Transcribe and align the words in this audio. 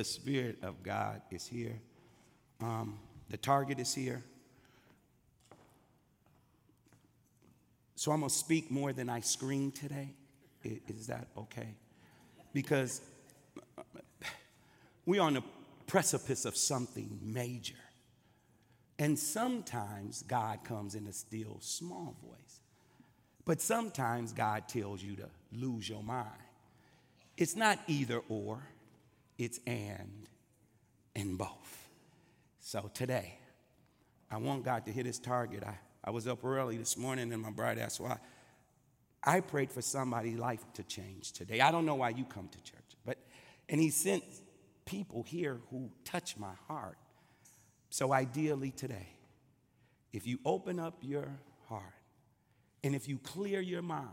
The 0.00 0.04
Spirit 0.04 0.56
of 0.62 0.82
God 0.82 1.20
is 1.30 1.46
here. 1.46 1.78
Um, 2.62 2.98
the 3.28 3.36
target 3.36 3.78
is 3.78 3.94
here. 3.94 4.22
So 7.96 8.10
I'm 8.10 8.20
going 8.20 8.30
to 8.30 8.34
speak 8.34 8.70
more 8.70 8.94
than 8.94 9.10
I 9.10 9.20
scream 9.20 9.70
today. 9.70 10.14
Is 10.64 11.08
that 11.08 11.28
okay? 11.36 11.74
Because 12.54 13.02
we're 15.04 15.20
on 15.20 15.34
the 15.34 15.42
precipice 15.86 16.46
of 16.46 16.56
something 16.56 17.18
major. 17.22 17.74
And 18.98 19.18
sometimes 19.18 20.22
God 20.22 20.64
comes 20.64 20.94
in 20.94 21.06
a 21.08 21.12
still 21.12 21.58
small 21.60 22.16
voice. 22.26 22.60
But 23.44 23.60
sometimes 23.60 24.32
God 24.32 24.66
tells 24.66 25.02
you 25.02 25.16
to 25.16 25.28
lose 25.52 25.86
your 25.90 26.02
mind. 26.02 26.30
It's 27.36 27.54
not 27.54 27.78
either 27.86 28.22
or, 28.30 28.62
it's 29.40 29.58
and 29.66 30.28
and 31.16 31.38
both. 31.38 31.88
So 32.60 32.90
today, 32.92 33.38
I 34.30 34.36
want 34.36 34.64
God 34.64 34.84
to 34.86 34.92
hit 34.92 35.06
his 35.06 35.18
target. 35.18 35.64
I, 35.64 35.78
I 36.04 36.10
was 36.10 36.28
up 36.28 36.44
early 36.44 36.76
this 36.76 36.96
morning 36.96 37.32
and 37.32 37.42
my 37.42 37.50
bride 37.50 37.78
asked 37.78 38.00
why. 38.00 38.18
I 39.22 39.40
prayed 39.40 39.70
for 39.72 39.82
somebody's 39.82 40.38
life 40.38 40.64
to 40.74 40.82
change 40.82 41.32
today. 41.32 41.60
I 41.60 41.70
don't 41.72 41.84
know 41.84 41.96
why 41.96 42.10
you 42.10 42.24
come 42.24 42.48
to 42.48 42.62
church, 42.62 42.96
but 43.04 43.18
and 43.68 43.80
he 43.80 43.90
sent 43.90 44.24
people 44.84 45.22
here 45.22 45.60
who 45.70 45.90
touch 46.04 46.36
my 46.36 46.52
heart. 46.68 46.98
So 47.90 48.12
ideally 48.12 48.70
today, 48.70 49.08
if 50.12 50.26
you 50.26 50.38
open 50.44 50.78
up 50.78 50.98
your 51.02 51.28
heart 51.68 51.82
and 52.84 52.94
if 52.94 53.08
you 53.08 53.18
clear 53.18 53.60
your 53.60 53.82
mind, 53.82 54.08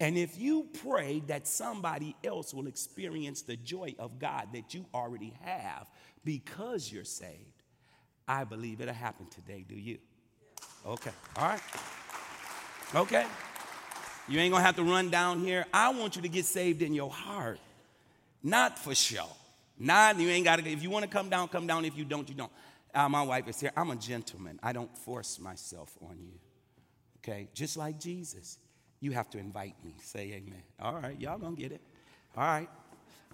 and 0.00 0.16
if 0.16 0.38
you 0.38 0.66
pray 0.82 1.22
that 1.26 1.46
somebody 1.48 2.14
else 2.22 2.54
will 2.54 2.68
experience 2.68 3.42
the 3.42 3.56
joy 3.56 3.94
of 3.98 4.18
God 4.18 4.48
that 4.52 4.72
you 4.74 4.86
already 4.94 5.34
have 5.42 5.88
because 6.24 6.92
you're 6.92 7.04
saved, 7.04 7.62
I 8.26 8.44
believe 8.44 8.80
it'll 8.80 8.94
happen 8.94 9.26
today. 9.26 9.64
Do 9.66 9.74
you? 9.74 9.98
Okay. 10.86 11.10
All 11.36 11.48
right. 11.48 11.60
Okay. 12.94 13.26
You 14.28 14.38
ain't 14.38 14.52
gonna 14.52 14.64
have 14.64 14.76
to 14.76 14.84
run 14.84 15.10
down 15.10 15.40
here. 15.40 15.66
I 15.72 15.88
want 15.90 16.14
you 16.14 16.22
to 16.22 16.28
get 16.28 16.44
saved 16.44 16.82
in 16.82 16.92
your 16.94 17.10
heart, 17.10 17.58
not 18.42 18.78
for 18.78 18.94
show. 18.94 19.26
Not 19.78 20.18
you 20.18 20.28
ain't 20.28 20.44
gotta. 20.44 20.66
If 20.68 20.82
you 20.82 20.90
want 20.90 21.04
to 21.04 21.10
come 21.10 21.30
down, 21.30 21.48
come 21.48 21.66
down. 21.66 21.84
If 21.84 21.96
you 21.96 22.04
don't, 22.04 22.28
you 22.28 22.34
don't. 22.34 22.52
Uh, 22.94 23.08
my 23.08 23.22
wife 23.22 23.48
is 23.48 23.60
here. 23.60 23.72
I'm 23.76 23.90
a 23.90 23.96
gentleman. 23.96 24.58
I 24.62 24.72
don't 24.72 24.96
force 24.98 25.38
myself 25.38 25.96
on 26.02 26.18
you. 26.20 26.38
Okay, 27.18 27.48
just 27.54 27.76
like 27.76 27.98
Jesus, 27.98 28.58
you 29.00 29.12
have 29.12 29.30
to 29.30 29.38
invite 29.38 29.74
me. 29.84 29.94
Say 30.02 30.32
amen. 30.32 30.62
All 30.80 30.94
right, 30.94 31.18
y'all 31.20 31.38
gonna 31.38 31.56
get 31.56 31.72
it. 31.72 31.80
All 32.36 32.44
right. 32.44 32.68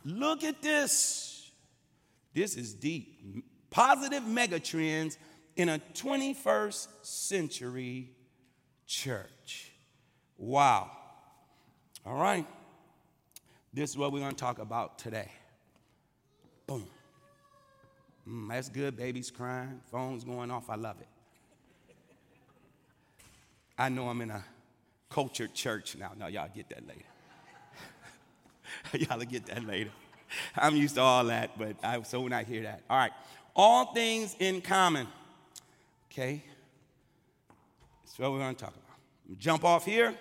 Look 0.04 0.44
at 0.44 0.60
this. 0.60 1.50
This 2.34 2.56
is 2.56 2.74
deep. 2.74 3.44
Positive 3.70 4.22
megatrends 4.22 5.16
in 5.56 5.68
a 5.68 5.78
21st 5.94 6.88
century 7.02 8.10
church. 8.86 9.72
Wow. 10.36 10.90
All 12.04 12.16
right. 12.16 12.46
This 13.72 13.90
is 13.90 13.98
what 13.98 14.12
we're 14.12 14.20
gonna 14.20 14.34
talk 14.34 14.58
about 14.58 14.98
today. 14.98 15.30
Boom. 16.66 16.86
Mm, 18.28 18.48
that's 18.48 18.68
good. 18.68 18.96
Baby's 18.96 19.30
crying, 19.30 19.80
phone's 19.90 20.24
going 20.24 20.50
off. 20.50 20.70
I 20.70 20.76
love 20.76 21.00
it. 21.00 21.08
I 23.76 23.88
know 23.88 24.08
I'm 24.08 24.20
in 24.20 24.30
a 24.30 24.44
cultured 25.14 25.54
church 25.54 25.96
now. 25.96 26.10
No, 26.18 26.26
y'all 26.26 26.48
get 26.52 26.68
that 26.70 26.82
later. 26.88 27.04
y'all 29.08 29.20
get 29.20 29.46
that 29.46 29.64
later. 29.64 29.90
I'm 30.56 30.74
used 30.74 30.96
to 30.96 31.02
all 31.02 31.22
that, 31.26 31.56
but 31.56 31.76
I, 31.84 32.02
so 32.02 32.20
when 32.22 32.32
I 32.32 32.42
hear 32.42 32.64
that. 32.64 32.82
All 32.90 32.96
right. 32.96 33.12
All 33.54 33.94
things 33.94 34.34
in 34.40 34.60
common. 34.60 35.06
Okay. 36.10 36.42
That's 38.04 38.18
what 38.18 38.32
we're 38.32 38.40
going 38.40 38.56
to 38.56 38.64
talk 38.64 38.74
about. 38.74 39.38
Jump 39.38 39.64
off 39.64 39.84
here. 39.84 40.16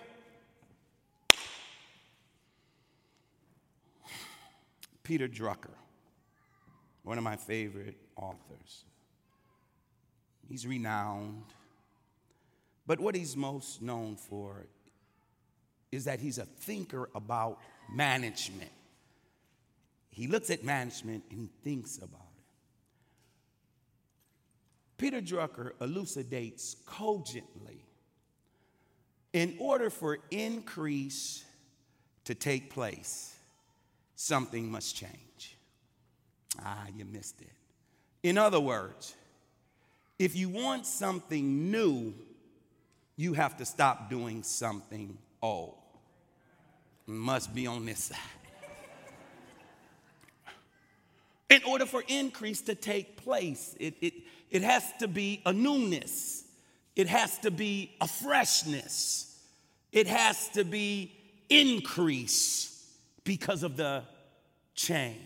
Peter 5.02 5.28
Drucker, 5.28 5.74
one 7.02 7.18
of 7.18 7.24
my 7.24 7.36
favorite 7.36 7.98
authors. 8.16 8.84
He's 10.48 10.68
renowned. 10.68 11.46
But 12.86 13.00
what 13.00 13.16
he's 13.16 13.36
most 13.36 13.82
known 13.82 14.18
for 14.18 14.68
is 15.94 16.06
that 16.06 16.20
he's 16.20 16.38
a 16.38 16.46
thinker 16.46 17.10
about 17.16 17.60
management. 17.92 18.72
He 20.10 20.28
looks 20.28 20.50
at 20.50 20.64
management 20.64 21.24
and 21.30 21.40
he 21.40 21.50
thinks 21.64 21.98
about 21.98 22.10
it. 22.38 22.44
Peter 24.98 25.22
Drucker 25.22 25.72
elucidates 25.82 26.76
cogently 26.86 27.84
in 29.34 29.56
order 29.60 29.90
for 29.90 30.20
increase 30.30 31.44
to 32.26 32.36
take 32.36 32.70
place, 32.70 33.36
something 34.16 34.72
must 34.72 34.96
change. 34.96 35.58
Ah, 36.64 36.86
you 36.96 37.04
missed 37.04 37.42
it. 37.42 37.50
In 38.22 38.38
other 38.38 38.60
words, 38.60 39.16
if 40.20 40.36
you 40.36 40.48
want 40.48 40.86
something 40.86 41.72
new, 41.72 42.14
you 43.18 43.34
have 43.34 43.58
to 43.58 43.66
stop 43.66 44.10
doing 44.10 44.44
something 44.44 45.18
old. 45.42 45.83
Must 47.06 47.54
be 47.54 47.68
on 47.68 47.86
this 47.86 48.06
side. 48.06 48.18
In 51.50 51.62
order 51.66 51.86
for 51.86 52.04
increase 52.08 52.62
to 52.62 52.76
take 52.76 53.18
place, 53.18 53.76
it, 53.80 53.96
it, 54.02 54.14
it 54.50 54.64
has 54.64 54.84
to 55.00 55.08
be 55.08 55.42
a 55.46 55.54
newness, 55.54 56.46
it 56.96 57.08
has 57.08 57.38
to 57.40 57.52
be 57.52 57.96
a 58.02 58.08
freshness, 58.08 59.40
it 59.92 60.08
has 60.08 60.50
to 60.50 60.64
be 60.64 61.12
increase 61.50 62.90
because 63.24 63.64
of 63.64 63.78
the 63.78 64.04
change. 64.74 65.20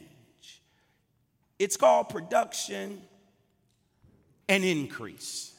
It's 1.60 1.78
called 1.78 2.10
production 2.10 3.02
and 4.50 4.64
increase. 4.64 5.54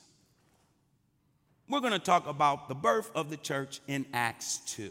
We're 1.68 1.80
going 1.80 1.92
to 1.92 1.98
talk 1.98 2.26
about 2.26 2.68
the 2.68 2.74
birth 2.74 3.10
of 3.14 3.30
the 3.30 3.36
church 3.36 3.80
in 3.86 4.06
Acts 4.12 4.58
2. 4.66 4.90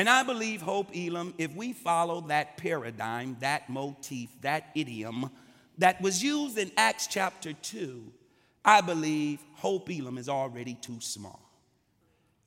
And 0.00 0.08
I 0.08 0.22
believe, 0.22 0.62
Hope 0.62 0.96
Elam, 0.96 1.34
if 1.36 1.54
we 1.54 1.74
follow 1.74 2.22
that 2.28 2.56
paradigm, 2.56 3.36
that 3.40 3.68
motif, 3.68 4.30
that 4.40 4.70
idiom 4.74 5.30
that 5.76 6.00
was 6.00 6.22
used 6.22 6.56
in 6.56 6.72
Acts 6.78 7.06
chapter 7.06 7.52
2, 7.52 8.10
I 8.64 8.80
believe 8.80 9.40
Hope 9.56 9.90
Elam 9.90 10.16
is 10.16 10.26
already 10.26 10.72
too 10.72 10.96
small. 11.00 11.38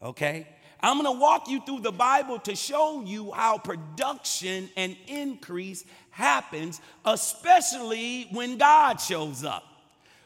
Okay? 0.01 0.47
I'm 0.81 0.97
gonna 0.97 1.11
walk 1.11 1.47
you 1.47 1.61
through 1.63 1.81
the 1.81 1.91
Bible 1.91 2.39
to 2.39 2.55
show 2.55 3.03
you 3.03 3.31
how 3.33 3.59
production 3.59 4.67
and 4.75 4.97
increase 5.05 5.85
happens, 6.09 6.81
especially 7.05 8.29
when 8.31 8.57
God 8.57 8.99
shows 8.99 9.43
up. 9.43 9.63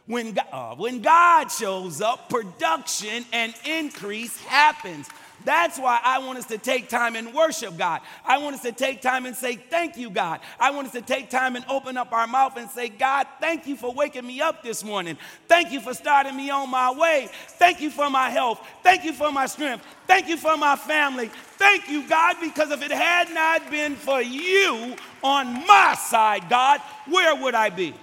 When 0.05 0.31
God, 0.31 0.47
uh, 0.53 0.75
when 0.75 1.01
God 1.01 1.51
shows 1.51 1.99
up, 1.99 2.29
production 2.29 3.25
and 3.33 3.53
increase 3.65 4.41
happens. 4.45 5.09
That's 5.45 5.77
why 5.79 5.99
I 6.03 6.19
want 6.19 6.39
us 6.39 6.45
to 6.47 6.57
take 6.57 6.89
time 6.89 7.15
and 7.15 7.33
worship 7.33 7.77
God. 7.77 8.01
I 8.25 8.37
want 8.39 8.55
us 8.55 8.63
to 8.63 8.71
take 8.71 9.01
time 9.01 9.25
and 9.25 9.35
say, 9.35 9.55
Thank 9.55 9.95
you, 9.95 10.09
God. 10.09 10.39
I 10.59 10.71
want 10.71 10.87
us 10.87 10.93
to 10.93 11.01
take 11.01 11.29
time 11.29 11.55
and 11.55 11.63
open 11.69 11.95
up 11.95 12.11
our 12.11 12.27
mouth 12.27 12.57
and 12.57 12.69
say, 12.69 12.89
God, 12.89 13.27
thank 13.39 13.67
you 13.67 13.75
for 13.75 13.93
waking 13.93 14.25
me 14.25 14.41
up 14.41 14.63
this 14.63 14.83
morning. 14.83 15.17
Thank 15.47 15.71
you 15.71 15.79
for 15.79 15.93
starting 15.93 16.35
me 16.35 16.49
on 16.49 16.69
my 16.69 16.91
way. 16.91 17.29
Thank 17.31 17.81
you 17.81 17.89
for 17.89 18.09
my 18.09 18.29
health. 18.29 18.65
Thank 18.83 19.05
you 19.05 19.13
for 19.13 19.31
my 19.31 19.45
strength. 19.45 19.85
Thank 20.07 20.27
you 20.27 20.37
for 20.37 20.57
my 20.57 20.75
family. 20.75 21.29
Thank 21.57 21.89
you, 21.89 22.07
God, 22.07 22.37
because 22.41 22.71
if 22.71 22.81
it 22.81 22.91
had 22.91 23.33
not 23.33 23.69
been 23.69 23.95
for 23.95 24.21
you 24.21 24.95
on 25.23 25.65
my 25.67 25.95
side, 25.97 26.49
God, 26.49 26.81
where 27.07 27.35
would 27.35 27.55
I 27.55 27.69
be? 27.69 27.93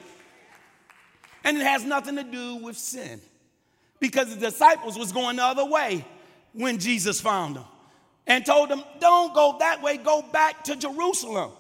And 1.42 1.58
it 1.58 1.64
has 1.64 1.84
nothing 1.84 2.16
to 2.16 2.24
do 2.24 2.56
with 2.56 2.78
sin 2.78 3.20
because 4.00 4.34
the 4.34 4.40
disciples 4.40 4.98
was 4.98 5.12
going 5.12 5.36
the 5.36 5.44
other 5.44 5.64
way 5.64 6.04
when 6.54 6.78
Jesus 6.78 7.20
found 7.20 7.56
them 7.56 7.64
and 8.26 8.46
told 8.46 8.70
them, 8.70 8.82
Don't 9.00 9.34
go 9.34 9.56
that 9.58 9.82
way, 9.82 9.98
go 9.98 10.22
back 10.22 10.64
to 10.64 10.76
Jerusalem. 10.76 11.50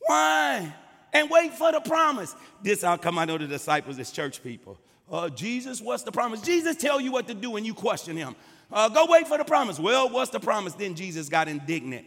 Why? 0.00 0.74
And 1.12 1.30
wait 1.30 1.54
for 1.54 1.72
the 1.72 1.80
promise. 1.80 2.34
This 2.62 2.82
how 2.82 2.96
come 2.96 3.18
I 3.18 3.24
know 3.24 3.38
the 3.38 3.46
disciples 3.46 3.98
is 3.98 4.10
church 4.10 4.42
people. 4.42 4.78
Uh, 5.10 5.28
Jesus, 5.28 5.80
what's 5.80 6.02
the 6.02 6.12
promise? 6.12 6.40
Jesus 6.40 6.76
tell 6.76 7.00
you 7.00 7.12
what 7.12 7.28
to 7.28 7.34
do 7.34 7.56
and 7.56 7.66
you 7.66 7.74
question 7.74 8.16
him. 8.16 8.34
Uh, 8.72 8.88
go 8.88 9.06
wait 9.08 9.28
for 9.28 9.36
the 9.36 9.44
promise. 9.44 9.78
Well, 9.78 10.08
what's 10.08 10.30
the 10.30 10.40
promise? 10.40 10.72
Then 10.72 10.94
Jesus 10.94 11.28
got 11.28 11.48
indignant. 11.48 12.06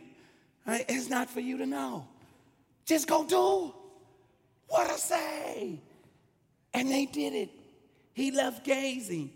Right? 0.66 0.84
It's 0.90 1.10
not 1.10 1.30
for 1.30 1.40
you 1.40 1.60
to 1.60 1.66
know. 1.68 2.08
Just 2.86 3.08
go 3.08 3.26
do 3.26 3.74
what 4.68 4.90
I 4.90 4.96
say. 4.96 5.80
And 6.74 6.90
they 6.90 7.06
did 7.06 7.34
it. 7.34 7.50
He 8.14 8.32
left 8.32 8.66
gazing. 8.66 9.32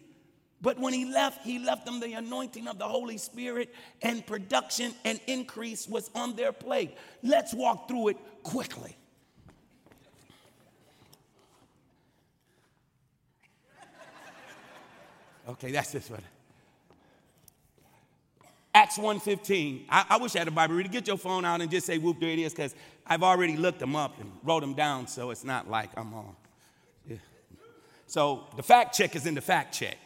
But 0.61 0.77
when 0.77 0.93
he 0.93 1.05
left, 1.05 1.45
he 1.45 1.57
left 1.57 1.85
them 1.85 1.99
the 1.99 2.13
anointing 2.13 2.67
of 2.67 2.77
the 2.77 2.87
Holy 2.87 3.17
Spirit, 3.17 3.73
and 4.01 4.25
production 4.25 4.93
and 5.05 5.19
increase 5.27 5.87
was 5.87 6.09
on 6.13 6.35
their 6.35 6.51
plate. 6.51 6.95
Let's 7.23 7.53
walk 7.53 7.87
through 7.87 8.09
it 8.09 8.17
quickly. 8.43 8.95
Okay, 15.47 15.71
that's 15.71 15.91
this 15.91 16.09
one. 16.09 16.21
Acts 18.73 18.99
1.15. 18.99 19.85
I, 19.89 20.05
I 20.09 20.17
wish 20.17 20.35
I 20.35 20.39
had 20.39 20.47
a 20.47 20.51
Bible 20.51 20.75
reader. 20.75 20.89
Get 20.89 21.07
your 21.07 21.17
phone 21.17 21.43
out 21.43 21.59
and 21.59 21.71
just 21.71 21.87
say, 21.87 21.97
whoop, 21.97 22.19
there 22.19 22.29
it 22.29 22.37
is, 22.37 22.53
because 22.53 22.75
I've 23.07 23.23
already 23.23 23.57
looked 23.57 23.79
them 23.79 23.95
up 23.95 24.19
and 24.19 24.31
wrote 24.43 24.59
them 24.59 24.75
down, 24.75 25.07
so 25.07 25.31
it's 25.31 25.43
not 25.43 25.69
like 25.69 25.89
I'm 25.97 26.13
on. 26.13 26.35
Yeah. 27.07 27.17
So 28.05 28.43
the 28.57 28.63
fact 28.63 28.95
check 28.95 29.15
is 29.15 29.25
in 29.25 29.33
the 29.33 29.41
fact 29.41 29.73
check 29.73 29.97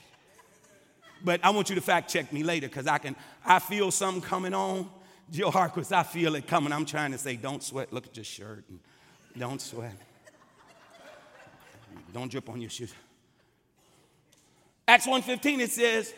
but 1.23 1.43
I 1.43 1.51
want 1.51 1.69
you 1.69 1.75
to 1.75 1.81
fact 1.81 2.11
check 2.11 2.33
me 2.33 2.43
later 2.43 2.67
because 2.67 2.87
I 2.87 2.97
can, 2.97 3.15
I 3.45 3.59
feel 3.59 3.91
something 3.91 4.21
coming 4.21 4.53
on. 4.53 4.89
Joe 5.31 5.51
Harquist, 5.51 5.93
I 5.93 6.03
feel 6.03 6.35
it 6.35 6.47
coming. 6.47 6.73
I'm 6.73 6.85
trying 6.85 7.11
to 7.11 7.17
say, 7.17 7.35
don't 7.35 7.63
sweat. 7.63 7.93
Look 7.93 8.05
at 8.05 8.15
your 8.17 8.25
shirt. 8.25 8.65
And 8.69 8.79
don't 9.37 9.61
sweat. 9.61 9.95
Don't 12.13 12.29
drip 12.29 12.49
on 12.49 12.61
your 12.61 12.69
shoes. 12.69 12.93
Acts 14.87 15.07
1.15, 15.07 15.59
it 15.59 15.71
says, 15.71 16.13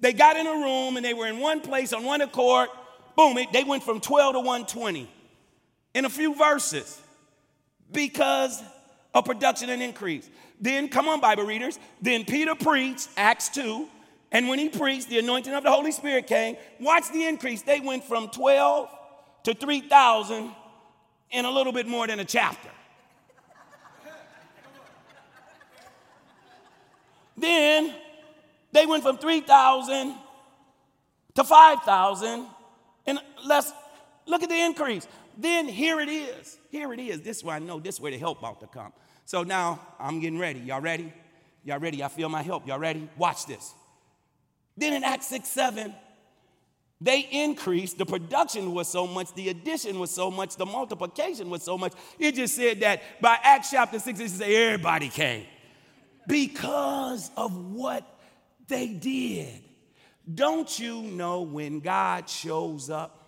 they 0.00 0.12
got 0.12 0.36
in 0.36 0.46
a 0.46 0.52
room 0.52 0.96
and 0.96 1.04
they 1.04 1.14
were 1.14 1.26
in 1.26 1.38
one 1.38 1.60
place 1.60 1.92
on 1.92 2.04
one 2.04 2.20
accord. 2.20 2.68
Boom, 3.16 3.36
it, 3.38 3.52
they 3.52 3.64
went 3.64 3.82
from 3.82 4.00
12 4.00 4.34
to 4.34 4.38
120 4.38 5.10
in 5.94 6.04
a 6.04 6.08
few 6.08 6.34
verses 6.34 7.00
because 7.92 8.62
of 9.14 9.24
production 9.24 9.70
and 9.70 9.82
increase. 9.82 10.28
Then, 10.60 10.88
come 10.88 11.08
on, 11.08 11.20
Bible 11.20 11.44
readers. 11.44 11.78
Then 12.00 12.24
Peter 12.24 12.54
preached, 12.54 13.08
Acts 13.16 13.48
2. 13.50 13.88
And 14.32 14.48
when 14.48 14.58
he 14.58 14.68
preached, 14.68 15.08
the 15.08 15.18
anointing 15.18 15.52
of 15.52 15.62
the 15.62 15.70
Holy 15.70 15.92
Spirit 15.92 16.26
came. 16.26 16.56
Watch 16.80 17.10
the 17.12 17.24
increase. 17.24 17.62
They 17.62 17.80
went 17.80 18.04
from 18.04 18.28
12 18.28 18.88
to 19.44 19.54
3,000 19.54 20.50
in 21.30 21.44
a 21.44 21.50
little 21.50 21.72
bit 21.72 21.86
more 21.86 22.06
than 22.06 22.18
a 22.20 22.24
chapter. 22.24 22.70
then 27.36 27.94
they 28.72 28.86
went 28.86 29.02
from 29.02 29.18
3,000 29.18 30.14
to 31.34 31.44
5,000. 31.44 32.46
And 33.06 33.20
let's 33.44 33.72
look 34.26 34.42
at 34.42 34.48
the 34.48 34.60
increase. 34.60 35.06
Then 35.38 35.68
here 35.68 36.00
it 36.00 36.08
is. 36.08 36.58
Here 36.70 36.92
it 36.92 36.98
is. 36.98 37.20
This 37.20 37.38
is 37.38 37.44
where 37.44 37.56
I 37.56 37.58
know 37.58 37.78
this 37.78 37.96
is 37.96 38.00
where 38.00 38.10
the 38.10 38.18
help 38.18 38.40
about 38.40 38.60
to 38.60 38.66
come. 38.66 38.92
So 39.24 39.42
now 39.42 39.80
I'm 39.98 40.20
getting 40.20 40.38
ready. 40.38 40.60
Y'all 40.60 40.80
ready? 40.80 41.12
Y'all 41.64 41.78
ready? 41.78 42.02
I 42.02 42.08
feel 42.08 42.28
my 42.28 42.42
help. 42.42 42.66
Y'all 42.66 42.78
ready? 42.78 43.08
Watch 43.16 43.46
this. 43.46 43.74
Then 44.76 44.92
in 44.92 45.04
Acts 45.04 45.28
6 45.28 45.48
7, 45.48 45.94
they 47.00 47.20
increased. 47.30 47.98
The 47.98 48.06
production 48.06 48.72
was 48.72 48.88
so 48.88 49.06
much, 49.06 49.34
the 49.34 49.48
addition 49.50 49.98
was 49.98 50.10
so 50.10 50.30
much, 50.30 50.56
the 50.56 50.66
multiplication 50.66 51.50
was 51.50 51.62
so 51.62 51.76
much. 51.76 51.92
It 52.18 52.34
just 52.34 52.54
said 52.54 52.80
that 52.80 53.02
by 53.20 53.38
Acts 53.42 53.70
chapter 53.70 53.98
6, 53.98 54.20
it 54.20 54.30
said 54.30 54.50
everybody 54.50 55.08
came 55.08 55.46
because 56.26 57.30
of 57.36 57.72
what 57.72 58.04
they 58.68 58.88
did. 58.88 59.62
Don't 60.32 60.78
you 60.78 61.02
know 61.02 61.42
when 61.42 61.80
God 61.80 62.28
shows 62.28 62.90
up, 62.90 63.22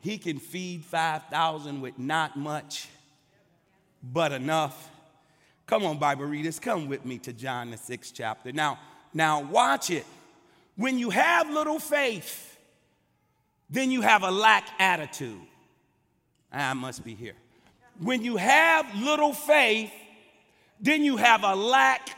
he 0.00 0.18
can 0.18 0.38
feed 0.38 0.84
5,000 0.84 1.80
with 1.80 1.98
not 1.98 2.36
much, 2.36 2.88
but 4.02 4.32
enough? 4.32 4.89
Come 5.70 5.84
on, 5.84 5.98
Bible 5.98 6.24
readers, 6.24 6.58
come 6.58 6.88
with 6.88 7.04
me 7.04 7.18
to 7.18 7.32
John 7.32 7.70
the 7.70 7.76
sixth 7.76 8.12
chapter. 8.12 8.50
Now, 8.50 8.80
now 9.14 9.40
watch 9.40 9.90
it. 9.90 10.04
When 10.74 10.98
you 10.98 11.10
have 11.10 11.48
little 11.48 11.78
faith, 11.78 12.58
then 13.70 13.92
you 13.92 14.00
have 14.00 14.24
a 14.24 14.32
lack 14.32 14.66
attitude. 14.80 15.40
Ah, 16.52 16.70
I 16.70 16.74
must 16.74 17.04
be 17.04 17.14
here. 17.14 17.34
When 18.00 18.24
you 18.24 18.36
have 18.36 18.84
little 18.96 19.32
faith, 19.32 19.92
then 20.80 21.04
you 21.04 21.16
have 21.18 21.44
a 21.44 21.54
lack 21.54 22.16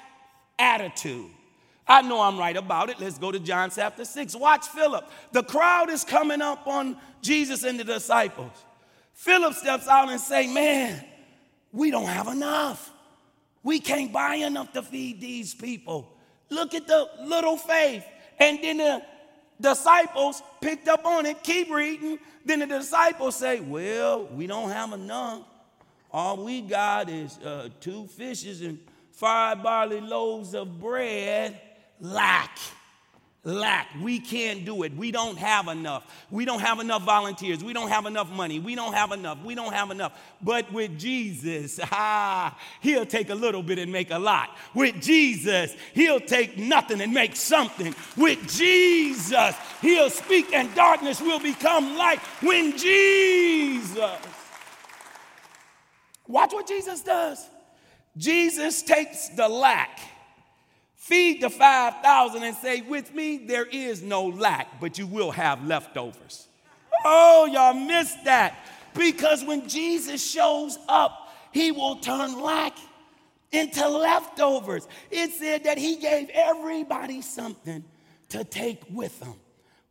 attitude. 0.58 1.28
I 1.86 2.00
know 2.00 2.22
I'm 2.22 2.38
right 2.38 2.56
about 2.56 2.88
it. 2.88 3.00
Let's 3.00 3.18
go 3.18 3.30
to 3.30 3.38
John 3.38 3.70
chapter 3.70 4.06
6. 4.06 4.34
Watch 4.34 4.66
Philip. 4.68 5.10
The 5.32 5.42
crowd 5.42 5.90
is 5.90 6.04
coming 6.04 6.40
up 6.40 6.66
on 6.66 6.96
Jesus 7.20 7.64
and 7.64 7.78
the 7.78 7.84
disciples. 7.84 8.64
Philip 9.12 9.52
steps 9.52 9.88
out 9.88 10.08
and 10.08 10.18
say, 10.18 10.46
"Man, 10.50 11.04
we 11.70 11.90
don't 11.90 12.06
have 12.06 12.28
enough. 12.28 12.88
We 13.62 13.80
can't 13.80 14.12
buy 14.12 14.36
enough 14.36 14.72
to 14.72 14.82
feed 14.82 15.20
these 15.20 15.54
people. 15.54 16.16
Look 16.50 16.74
at 16.74 16.86
the 16.86 17.08
little 17.22 17.56
faith. 17.56 18.04
And 18.38 18.58
then 18.62 18.78
the 18.78 19.02
disciples 19.60 20.42
picked 20.60 20.88
up 20.88 21.04
on 21.06 21.26
it. 21.26 21.42
Keep 21.42 21.70
reading. 21.70 22.18
Then 22.44 22.58
the 22.60 22.66
disciples 22.66 23.36
say, 23.36 23.60
Well, 23.60 24.26
we 24.26 24.46
don't 24.46 24.70
have 24.70 24.92
enough. 24.92 25.42
All 26.10 26.44
we 26.44 26.60
got 26.60 27.08
is 27.08 27.38
uh, 27.38 27.68
two 27.80 28.06
fishes 28.06 28.60
and 28.60 28.78
five 29.12 29.62
barley 29.62 30.00
loaves 30.00 30.54
of 30.54 30.78
bread. 30.80 31.58
Lack 32.00 32.58
lack. 33.44 33.88
We 34.00 34.20
can't 34.20 34.64
do 34.64 34.84
it. 34.84 34.94
We 34.96 35.10
don't 35.10 35.36
have 35.36 35.66
enough. 35.66 36.06
We 36.30 36.44
don't 36.44 36.60
have 36.60 36.78
enough 36.78 37.02
volunteers. 37.02 37.64
We 37.64 37.72
don't 37.72 37.88
have 37.88 38.06
enough 38.06 38.30
money. 38.30 38.60
We 38.60 38.76
don't 38.76 38.94
have 38.94 39.10
enough. 39.10 39.42
We 39.44 39.56
don't 39.56 39.72
have 39.72 39.90
enough. 39.90 40.12
But 40.40 40.72
with 40.72 40.96
Jesus, 40.98 41.80
ah, 41.90 42.56
he'll 42.80 43.06
take 43.06 43.30
a 43.30 43.34
little 43.34 43.62
bit 43.62 43.78
and 43.80 43.90
make 43.90 44.12
a 44.12 44.18
lot. 44.18 44.56
With 44.74 45.00
Jesus, 45.02 45.74
he'll 45.92 46.20
take 46.20 46.56
nothing 46.56 47.00
and 47.00 47.12
make 47.12 47.34
something. 47.34 47.94
With 48.16 48.48
Jesus, 48.48 49.56
he'll 49.80 50.10
speak 50.10 50.52
and 50.52 50.72
darkness 50.76 51.20
will 51.20 51.40
become 51.40 51.96
light. 51.96 52.20
When 52.42 52.76
Jesus, 52.78 54.18
watch 56.28 56.52
what 56.52 56.68
Jesus 56.68 57.02
does. 57.02 57.48
Jesus 58.16 58.82
takes 58.82 59.30
the 59.30 59.48
lack 59.48 59.98
Feed 61.02 61.40
the 61.42 61.50
5,000 61.50 62.44
and 62.44 62.56
say, 62.58 62.80
With 62.82 63.12
me, 63.12 63.36
there 63.36 63.64
is 63.64 64.02
no 64.02 64.26
lack, 64.26 64.80
but 64.80 64.98
you 64.98 65.08
will 65.08 65.32
have 65.32 65.66
leftovers. 65.66 66.46
Oh, 67.04 67.48
y'all 67.52 67.74
missed 67.74 68.24
that. 68.24 68.56
Because 68.94 69.44
when 69.44 69.68
Jesus 69.68 70.24
shows 70.24 70.78
up, 70.86 71.34
he 71.50 71.72
will 71.72 71.96
turn 71.96 72.40
lack 72.40 72.76
into 73.50 73.88
leftovers. 73.88 74.86
It 75.10 75.32
said 75.32 75.64
that 75.64 75.76
he 75.76 75.96
gave 75.96 76.30
everybody 76.32 77.20
something 77.20 77.82
to 78.28 78.44
take 78.44 78.80
with 78.88 79.18
them. 79.18 79.34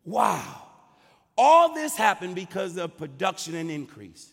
Wow. 0.05 0.69
All 1.37 1.73
this 1.73 1.97
happened 1.97 2.35
because 2.35 2.77
of 2.77 2.95
production 2.97 3.55
and 3.55 3.69
increase. 3.69 4.31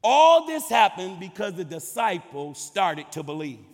All 0.00 0.46
this 0.46 0.68
happened 0.68 1.18
because 1.18 1.54
the 1.54 1.64
disciples 1.64 2.60
started 2.60 3.10
to 3.12 3.24
believe. 3.24 3.64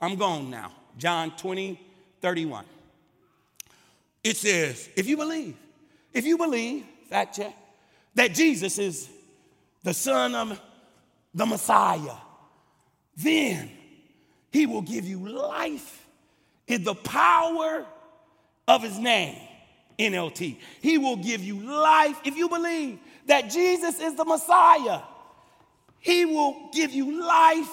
I'm 0.00 0.16
gone 0.16 0.48
now. 0.48 0.72
John 0.96 1.36
20, 1.36 1.89
31. 2.20 2.64
It 4.22 4.36
says, 4.36 4.88
if 4.96 5.08
you 5.08 5.16
believe, 5.16 5.56
if 6.12 6.26
you 6.26 6.36
believe, 6.36 6.84
fact 7.08 7.36
check, 7.36 7.54
that 8.14 8.34
Jesus 8.34 8.78
is 8.78 9.08
the 9.82 9.94
Son 9.94 10.34
of 10.34 10.60
the 11.34 11.46
Messiah, 11.46 12.16
then 13.16 13.70
he 14.52 14.66
will 14.66 14.82
give 14.82 15.06
you 15.06 15.28
life 15.28 16.06
in 16.66 16.84
the 16.84 16.94
power 16.94 17.86
of 18.68 18.82
his 18.82 18.98
name, 18.98 19.36
NLT. 19.98 20.56
He 20.80 20.98
will 20.98 21.16
give 21.16 21.42
you 21.42 21.60
life 21.60 22.20
if 22.24 22.36
you 22.36 22.48
believe 22.48 22.98
that 23.26 23.50
Jesus 23.50 24.00
is 24.00 24.14
the 24.14 24.24
Messiah. 24.24 25.00
He 25.98 26.24
will 26.24 26.70
give 26.72 26.92
you 26.92 27.22
life 27.22 27.70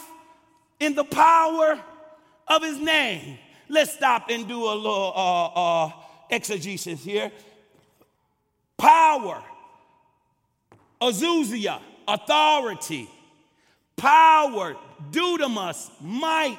in 0.80 0.96
the 0.96 1.04
power 1.04 1.80
of 2.48 2.64
his 2.64 2.80
name. 2.80 3.40
Let's 3.70 3.94
stop 3.94 4.30
and 4.30 4.48
do 4.48 4.64
a 4.64 4.76
little 4.76 5.14
uh, 5.16 5.86
uh, 5.86 5.92
exegesis 6.30 7.04
here. 7.04 7.32
Power, 8.78 9.44
exousia, 11.02 11.80
authority, 12.08 13.10
power, 13.96 14.76
dunamis, 15.12 15.90
might. 16.02 16.58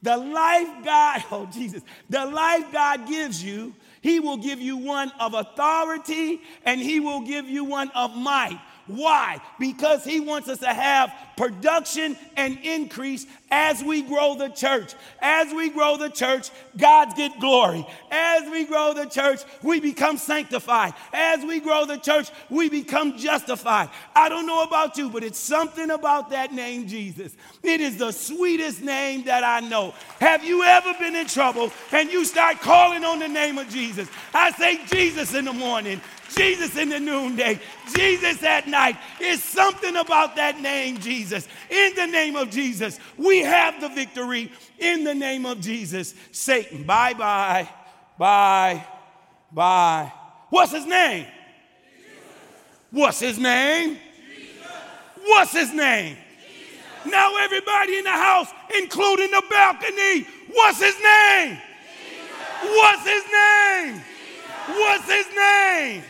The 0.00 0.16
life 0.16 0.84
God, 0.84 1.24
oh 1.32 1.46
Jesus, 1.46 1.82
the 2.08 2.24
life 2.24 2.72
God 2.72 3.08
gives 3.08 3.42
you, 3.42 3.74
He 4.00 4.20
will 4.20 4.36
give 4.36 4.60
you 4.60 4.76
one 4.76 5.10
of 5.20 5.34
authority 5.34 6.40
and 6.64 6.80
He 6.80 7.00
will 7.00 7.20
give 7.20 7.46
you 7.46 7.64
one 7.64 7.90
of 7.94 8.16
might. 8.16 8.60
Why? 8.88 9.40
Because 9.58 10.04
he 10.04 10.18
wants 10.18 10.48
us 10.48 10.58
to 10.58 10.68
have 10.68 11.12
production 11.36 12.16
and 12.36 12.58
increase 12.64 13.26
as 13.50 13.82
we 13.82 14.02
grow 14.02 14.34
the 14.34 14.48
church. 14.48 14.94
As 15.20 15.52
we 15.54 15.70
grow 15.70 15.96
the 15.96 16.08
church, 16.08 16.50
God 16.76 17.14
get 17.16 17.38
glory. 17.38 17.86
As 18.10 18.50
we 18.50 18.64
grow 18.64 18.92
the 18.94 19.06
church, 19.06 19.40
we 19.62 19.78
become 19.78 20.16
sanctified. 20.16 20.94
As 21.12 21.44
we 21.44 21.60
grow 21.60 21.84
the 21.84 21.98
church, 21.98 22.30
we 22.50 22.68
become 22.68 23.16
justified. 23.16 23.90
I 24.16 24.28
don't 24.28 24.46
know 24.46 24.64
about 24.64 24.96
you, 24.96 25.10
but 25.10 25.22
it's 25.22 25.38
something 25.38 25.90
about 25.90 26.30
that 26.30 26.52
name, 26.52 26.88
Jesus. 26.88 27.36
It 27.62 27.80
is 27.80 27.98
the 27.98 28.10
sweetest 28.10 28.82
name 28.82 29.24
that 29.24 29.44
I 29.44 29.60
know. 29.60 29.94
Have 30.20 30.44
you 30.44 30.64
ever 30.64 30.92
been 30.98 31.14
in 31.14 31.26
trouble 31.26 31.70
and 31.92 32.10
you 32.10 32.24
start 32.24 32.60
calling 32.60 33.04
on 33.04 33.18
the 33.18 33.28
name 33.28 33.58
of 33.58 33.68
Jesus? 33.68 34.08
I 34.34 34.50
say 34.52 34.84
Jesus 34.86 35.34
in 35.34 35.44
the 35.44 35.52
morning. 35.52 36.00
Jesus 36.34 36.76
in 36.76 36.90
the 36.90 37.00
noonday, 37.00 37.60
Jesus 37.94 38.42
at 38.42 38.68
night. 38.68 38.96
It's 39.20 39.42
something 39.42 39.96
about 39.96 40.36
that 40.36 40.60
name, 40.60 40.98
Jesus. 40.98 41.48
In 41.70 41.94
the 41.94 42.06
name 42.06 42.36
of 42.36 42.50
Jesus, 42.50 42.98
we 43.16 43.38
have 43.38 43.80
the 43.80 43.88
victory. 43.88 44.52
In 44.78 45.04
the 45.04 45.14
name 45.14 45.46
of 45.46 45.60
Jesus, 45.60 46.14
Satan, 46.32 46.84
bye 46.84 47.14
bye, 47.14 47.68
bye, 48.18 48.84
bye. 49.52 50.12
What's 50.50 50.72
his 50.72 50.86
name? 50.86 51.26
Jesus. 51.96 52.22
What's 52.90 53.20
his 53.20 53.38
name? 53.38 53.98
Jesus. 54.36 54.66
What's 55.24 55.52
his 55.52 55.72
name? 55.72 56.16
Jesus. 56.40 57.12
Now, 57.12 57.36
everybody 57.38 57.98
in 57.98 58.04
the 58.04 58.10
house, 58.10 58.48
including 58.76 59.30
the 59.30 59.42
balcony, 59.50 60.26
what's 60.52 60.80
his 60.80 60.96
name? 61.02 61.58
What's 62.62 63.06
his 63.06 63.24
name? 63.32 64.02
What's 64.68 65.10
his 65.10 65.26
name? 65.34 66.02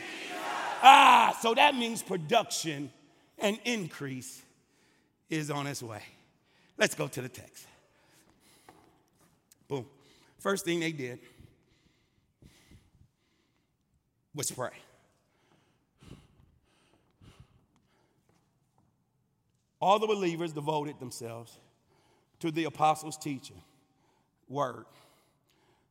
Ah, 0.82 1.36
so 1.40 1.54
that 1.54 1.74
means 1.74 2.02
production 2.02 2.90
and 3.38 3.58
increase 3.64 4.42
is 5.30 5.50
on 5.50 5.66
its 5.66 5.82
way. 5.82 6.02
Let's 6.76 6.94
go 6.94 7.08
to 7.08 7.22
the 7.22 7.28
text. 7.28 7.66
Boom. 9.66 9.86
First 10.38 10.64
thing 10.64 10.80
they 10.80 10.92
did 10.92 11.18
was 14.34 14.50
pray. 14.50 14.70
All 19.80 19.98
the 19.98 20.06
believers 20.06 20.52
devoted 20.52 20.98
themselves 20.98 21.56
to 22.40 22.50
the 22.50 22.64
apostles' 22.64 23.16
teaching, 23.16 23.60
word, 24.48 24.86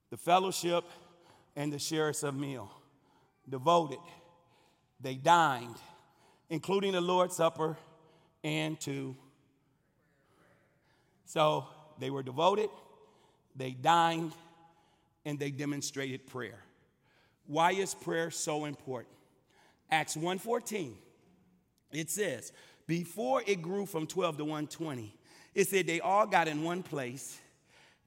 the 0.10 0.18
fellowship, 0.18 0.84
and 1.56 1.72
the 1.72 1.80
shares 1.80 2.24
of 2.24 2.36
meal. 2.36 2.72
Devoted 3.50 4.00
they 5.00 5.16
dined, 5.16 5.76
including 6.50 6.94
the 6.94 7.02
Lord's 7.02 7.36
Supper 7.36 7.78
and 8.44 8.80
to. 8.82 9.16
So 11.26 11.66
they 12.00 12.10
were 12.10 12.24
devoted, 12.24 12.70
they 13.56 13.72
dined, 13.72 14.32
and 15.26 15.38
they 15.38 15.52
demonstrated 15.52 16.26
prayer. 16.28 16.64
Why 17.46 17.72
is 17.72 17.94
prayer 17.94 18.32
so 18.32 18.66
important? 18.66 19.14
Acts 19.92 20.16
1:14. 20.16 20.94
It 21.92 22.10
says, 22.10 22.52
before 22.86 23.42
it 23.46 23.62
grew 23.62 23.86
from 23.86 24.08
12 24.08 24.38
to 24.38 24.44
120, 24.44 25.14
it 25.54 25.68
said 25.68 25.88
they 25.88 26.00
all 26.00 26.26
got 26.26 26.48
in 26.48 26.64
one 26.64 26.84
place, 26.84 27.40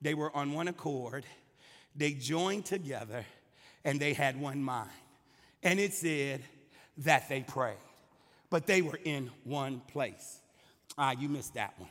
they 0.00 0.14
were 0.14 0.34
on 0.36 0.52
one 0.52 0.68
accord, 0.68 1.24
they 1.94 2.12
joined 2.12 2.64
together, 2.64 3.24
and 3.84 3.98
they 3.98 4.12
had 4.12 4.40
one 4.40 4.62
mind. 4.62 4.90
And 5.62 5.80
it 5.80 5.92
said, 5.92 6.42
that 6.98 7.28
they 7.28 7.40
prayed. 7.40 7.76
But 8.50 8.66
they 8.66 8.82
were 8.82 8.98
in 9.04 9.30
one 9.44 9.80
place. 9.88 10.38
Ah, 10.98 11.12
you 11.12 11.28
missed 11.28 11.54
that 11.54 11.78
one. 11.78 11.88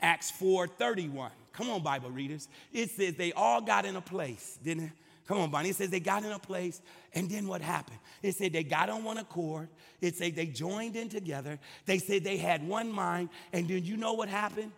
Acts 0.00 0.30
4:31. 0.32 1.30
Come 1.52 1.70
on, 1.70 1.82
Bible 1.82 2.10
readers. 2.10 2.48
It 2.72 2.90
says 2.90 3.14
they 3.14 3.32
all 3.32 3.60
got 3.60 3.84
in 3.84 3.96
a 3.96 4.00
place, 4.00 4.58
didn't 4.62 4.84
it? 4.84 4.92
Come 5.26 5.38
on, 5.38 5.50
Bonnie. 5.50 5.70
It 5.70 5.76
says 5.76 5.90
they 5.90 6.00
got 6.00 6.24
in 6.24 6.32
a 6.32 6.38
place, 6.38 6.80
and 7.14 7.30
then 7.30 7.46
what 7.46 7.60
happened? 7.60 7.98
It 8.22 8.34
said 8.34 8.52
they 8.52 8.64
got 8.64 8.90
on 8.90 9.04
one 9.04 9.18
accord. 9.18 9.68
It 10.00 10.16
said 10.16 10.34
they 10.34 10.46
joined 10.46 10.96
in 10.96 11.08
together. 11.08 11.58
They 11.86 11.98
said 11.98 12.24
they 12.24 12.38
had 12.38 12.66
one 12.66 12.90
mind, 12.90 13.28
and 13.52 13.68
then 13.68 13.84
you 13.84 13.96
know 13.96 14.14
what 14.14 14.28
happened? 14.28 14.72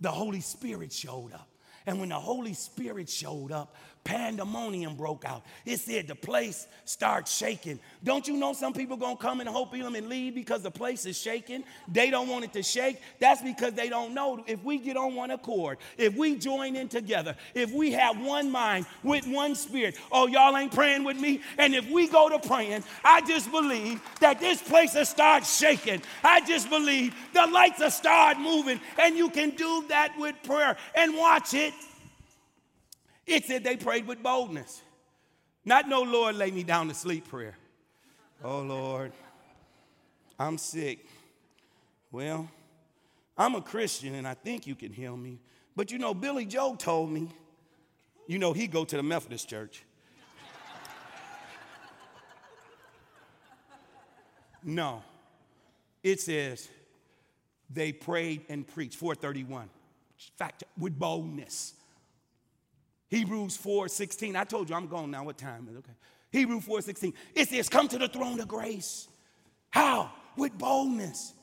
The 0.00 0.10
Holy 0.10 0.40
Spirit 0.40 0.92
showed 0.92 1.32
up. 1.32 1.48
And 1.86 1.98
when 1.98 2.10
the 2.10 2.20
Holy 2.20 2.54
Spirit 2.54 3.08
showed 3.08 3.50
up, 3.50 3.74
pandemonium 4.04 4.96
broke 4.96 5.24
out. 5.24 5.42
It 5.64 5.80
said 5.80 6.08
the 6.08 6.14
place 6.14 6.66
starts 6.84 7.36
shaking. 7.36 7.78
Don't 8.02 8.26
you 8.26 8.36
know 8.36 8.52
some 8.52 8.72
people 8.72 8.96
gonna 8.96 9.16
come 9.16 9.40
and 9.40 9.48
Hope 9.48 9.74
Elam 9.74 9.94
and 9.94 10.08
leave 10.08 10.34
because 10.34 10.62
the 10.62 10.70
place 10.70 11.06
is 11.06 11.18
shaking? 11.18 11.64
They 11.88 12.10
don't 12.10 12.28
want 12.28 12.44
it 12.44 12.52
to 12.54 12.62
shake. 12.62 13.00
That's 13.20 13.42
because 13.42 13.74
they 13.74 13.88
don't 13.88 14.14
know 14.14 14.42
if 14.46 14.62
we 14.64 14.78
get 14.78 14.96
on 14.96 15.14
one 15.14 15.30
accord, 15.30 15.78
if 15.96 16.14
we 16.16 16.36
join 16.36 16.76
in 16.76 16.88
together, 16.88 17.36
if 17.54 17.70
we 17.72 17.92
have 17.92 18.20
one 18.20 18.50
mind 18.50 18.86
with 19.02 19.26
one 19.26 19.54
spirit. 19.54 19.96
Oh, 20.10 20.26
y'all 20.26 20.56
ain't 20.56 20.72
praying 20.72 21.04
with 21.04 21.20
me? 21.20 21.40
And 21.58 21.74
if 21.74 21.88
we 21.90 22.08
go 22.08 22.28
to 22.28 22.38
praying, 22.38 22.84
I 23.04 23.20
just 23.22 23.50
believe 23.50 24.00
that 24.20 24.40
this 24.40 24.62
place 24.62 24.94
will 24.94 25.04
start 25.04 25.44
shaking. 25.44 26.02
I 26.24 26.40
just 26.46 26.70
believe 26.70 27.14
the 27.34 27.46
lights 27.46 27.80
will 27.80 27.90
start 27.90 28.38
moving, 28.38 28.80
and 28.98 29.16
you 29.16 29.30
can 29.30 29.50
do 29.50 29.84
that 29.88 30.14
with 30.18 30.34
prayer 30.42 30.76
and 30.94 31.16
watch 31.16 31.54
it 31.54 31.74
it 33.28 33.44
said 33.44 33.62
they 33.62 33.76
prayed 33.76 34.06
with 34.06 34.22
boldness. 34.22 34.82
Not 35.64 35.88
no 35.88 36.02
Lord 36.02 36.36
lay 36.36 36.50
me 36.50 36.62
down 36.62 36.88
to 36.88 36.94
sleep 36.94 37.28
prayer. 37.28 37.56
Oh 38.42 38.60
Lord, 38.60 39.12
I'm 40.38 40.56
sick. 40.56 41.06
Well, 42.10 42.48
I'm 43.36 43.54
a 43.54 43.60
Christian 43.60 44.14
and 44.14 44.26
I 44.26 44.34
think 44.34 44.66
you 44.66 44.74
can 44.74 44.92
heal 44.92 45.16
me. 45.16 45.40
But 45.76 45.92
you 45.92 45.98
know, 45.98 46.14
Billy 46.14 46.46
Joe 46.46 46.74
told 46.74 47.10
me, 47.10 47.28
you 48.26 48.38
know, 48.38 48.52
he 48.52 48.66
go 48.66 48.84
to 48.84 48.96
the 48.96 49.02
Methodist 49.02 49.48
church. 49.48 49.84
no. 54.62 55.02
It 56.02 56.20
says 56.20 56.68
they 57.70 57.92
prayed 57.92 58.46
and 58.48 58.66
preached, 58.66 58.96
431. 58.96 59.68
Fact, 60.36 60.64
with 60.78 60.98
boldness. 60.98 61.74
Hebrews 63.08 63.56
4 63.56 63.88
16. 63.88 64.36
I 64.36 64.44
told 64.44 64.70
you 64.70 64.76
I'm 64.76 64.86
gone 64.86 65.10
now. 65.10 65.24
What 65.24 65.38
time 65.38 65.66
is 65.68 65.76
it? 65.76 65.78
Okay. 65.78 65.92
Hebrews 66.30 66.64
4 66.64 66.82
16. 66.82 67.12
It 67.34 67.48
says, 67.48 67.68
Come 67.68 67.88
to 67.88 67.98
the 67.98 68.08
throne 68.08 68.38
of 68.40 68.48
grace. 68.48 69.08
How? 69.70 70.12
With 70.36 70.56
boldness 70.56 71.34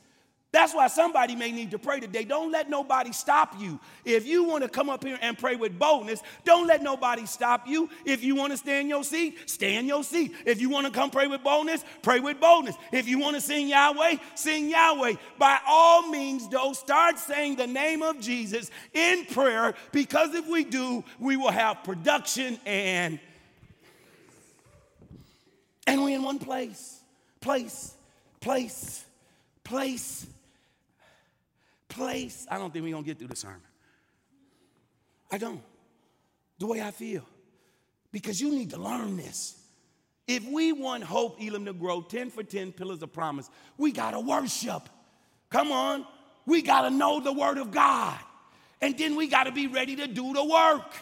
that's 0.55 0.73
why 0.73 0.87
somebody 0.87 1.35
may 1.35 1.51
need 1.51 1.71
to 1.71 1.77
pray 1.77 1.99
today. 1.99 2.23
Don't 2.23 2.49
let 2.49 2.69
nobody 2.69 3.11
stop 3.11 3.59
you. 3.59 3.77
If 4.05 4.25
you 4.25 4.45
want 4.45 4.63
to 4.63 4.69
come 4.69 4.89
up 4.89 5.03
here 5.03 5.19
and 5.21 5.37
pray 5.37 5.57
with 5.57 5.77
boldness, 5.77 6.23
don't 6.45 6.65
let 6.65 6.81
nobody 6.81 7.25
stop 7.25 7.67
you. 7.67 7.89
If 8.05 8.23
you 8.23 8.35
want 8.35 8.53
to 8.53 8.57
stay 8.57 8.79
in 8.79 8.87
your 8.87 9.03
seat, 9.03 9.49
stay 9.49 9.75
in 9.75 9.85
your 9.85 10.01
seat. 10.01 10.33
If 10.45 10.61
you 10.61 10.69
want 10.69 10.87
to 10.87 10.93
come 10.93 11.09
pray 11.09 11.27
with 11.27 11.43
boldness, 11.43 11.83
pray 12.03 12.21
with 12.21 12.39
boldness. 12.39 12.77
If 12.93 13.05
you 13.05 13.19
want 13.19 13.35
to 13.35 13.41
sing 13.41 13.67
Yahweh, 13.67 14.15
sing 14.35 14.69
Yahweh. 14.69 15.15
By 15.37 15.59
all 15.67 16.07
means, 16.07 16.47
though, 16.47 16.71
start 16.71 17.19
saying 17.19 17.57
the 17.57 17.67
name 17.67 18.01
of 18.01 18.21
Jesus 18.21 18.71
in 18.93 19.25
prayer 19.25 19.73
because 19.91 20.33
if 20.35 20.47
we 20.47 20.63
do, 20.63 21.03
we 21.19 21.35
will 21.35 21.51
have 21.51 21.83
production 21.83 22.57
and 22.65 23.19
and 25.85 26.01
we're 26.01 26.15
in 26.15 26.23
one 26.23 26.39
place. 26.39 27.01
Place, 27.41 27.93
place, 28.39 29.05
place 29.65 30.27
place. 31.95 32.45
I 32.49 32.57
don't 32.57 32.71
think 32.71 32.83
we're 32.83 32.91
going 32.91 33.03
to 33.03 33.07
get 33.07 33.17
through 33.17 33.29
the 33.29 33.35
sermon. 33.35 33.61
I 35.31 35.37
don't. 35.37 35.61
The 36.59 36.67
way 36.67 36.81
I 36.81 36.91
feel. 36.91 37.23
Because 38.11 38.39
you 38.39 38.51
need 38.51 38.69
to 38.71 38.77
learn 38.77 39.17
this. 39.17 39.61
If 40.27 40.45
we 40.45 40.71
want 40.71 41.03
Hope 41.03 41.37
Elam 41.41 41.65
to 41.65 41.73
grow 41.73 42.01
10 42.01 42.29
for 42.29 42.43
10 42.43 42.71
pillars 42.71 43.01
of 43.03 43.13
promise, 43.13 43.49
we 43.77 43.91
got 43.91 44.11
to 44.11 44.19
worship. 44.19 44.89
Come 45.49 45.71
on. 45.71 46.05
We 46.45 46.61
got 46.61 46.81
to 46.81 46.89
know 46.89 47.19
the 47.19 47.33
word 47.33 47.57
of 47.57 47.71
God. 47.71 48.19
And 48.81 48.97
then 48.97 49.15
we 49.15 49.27
got 49.27 49.45
to 49.45 49.51
be 49.51 49.67
ready 49.67 49.95
to 49.97 50.07
do 50.07 50.33
the 50.33 50.43
work. 50.43 50.93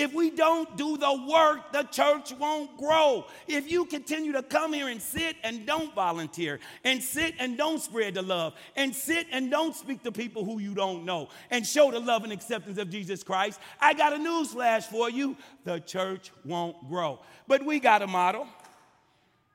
If 0.00 0.14
we 0.14 0.30
don't 0.30 0.78
do 0.78 0.96
the 0.96 1.26
work, 1.28 1.72
the 1.72 1.82
church 1.82 2.32
won't 2.32 2.74
grow. 2.78 3.26
If 3.46 3.70
you 3.70 3.84
continue 3.84 4.32
to 4.32 4.42
come 4.42 4.72
here 4.72 4.88
and 4.88 5.02
sit 5.02 5.36
and 5.44 5.66
don't 5.66 5.94
volunteer, 5.94 6.58
and 6.84 7.02
sit 7.02 7.34
and 7.38 7.58
don't 7.58 7.82
spread 7.82 8.14
the 8.14 8.22
love, 8.22 8.54
and 8.76 8.96
sit 8.96 9.26
and 9.30 9.50
don't 9.50 9.76
speak 9.76 10.02
to 10.04 10.10
people 10.10 10.42
who 10.42 10.58
you 10.58 10.74
don't 10.74 11.04
know, 11.04 11.28
and 11.50 11.66
show 11.66 11.90
the 11.90 12.00
love 12.00 12.24
and 12.24 12.32
acceptance 12.32 12.78
of 12.78 12.88
Jesus 12.88 13.22
Christ, 13.22 13.60
I 13.78 13.92
got 13.92 14.14
a 14.14 14.18
news 14.18 14.52
flash 14.52 14.86
for 14.86 15.10
you 15.10 15.36
the 15.64 15.80
church 15.80 16.32
won't 16.46 16.88
grow. 16.88 17.20
But 17.46 17.66
we 17.66 17.78
got 17.78 18.00
a 18.00 18.06
model. 18.06 18.46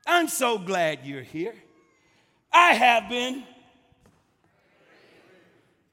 I'm 0.06 0.28
so 0.28 0.58
glad 0.58 1.00
you're 1.02 1.22
here. 1.22 1.56
I 2.52 2.74
have 2.74 3.08
been. 3.08 3.42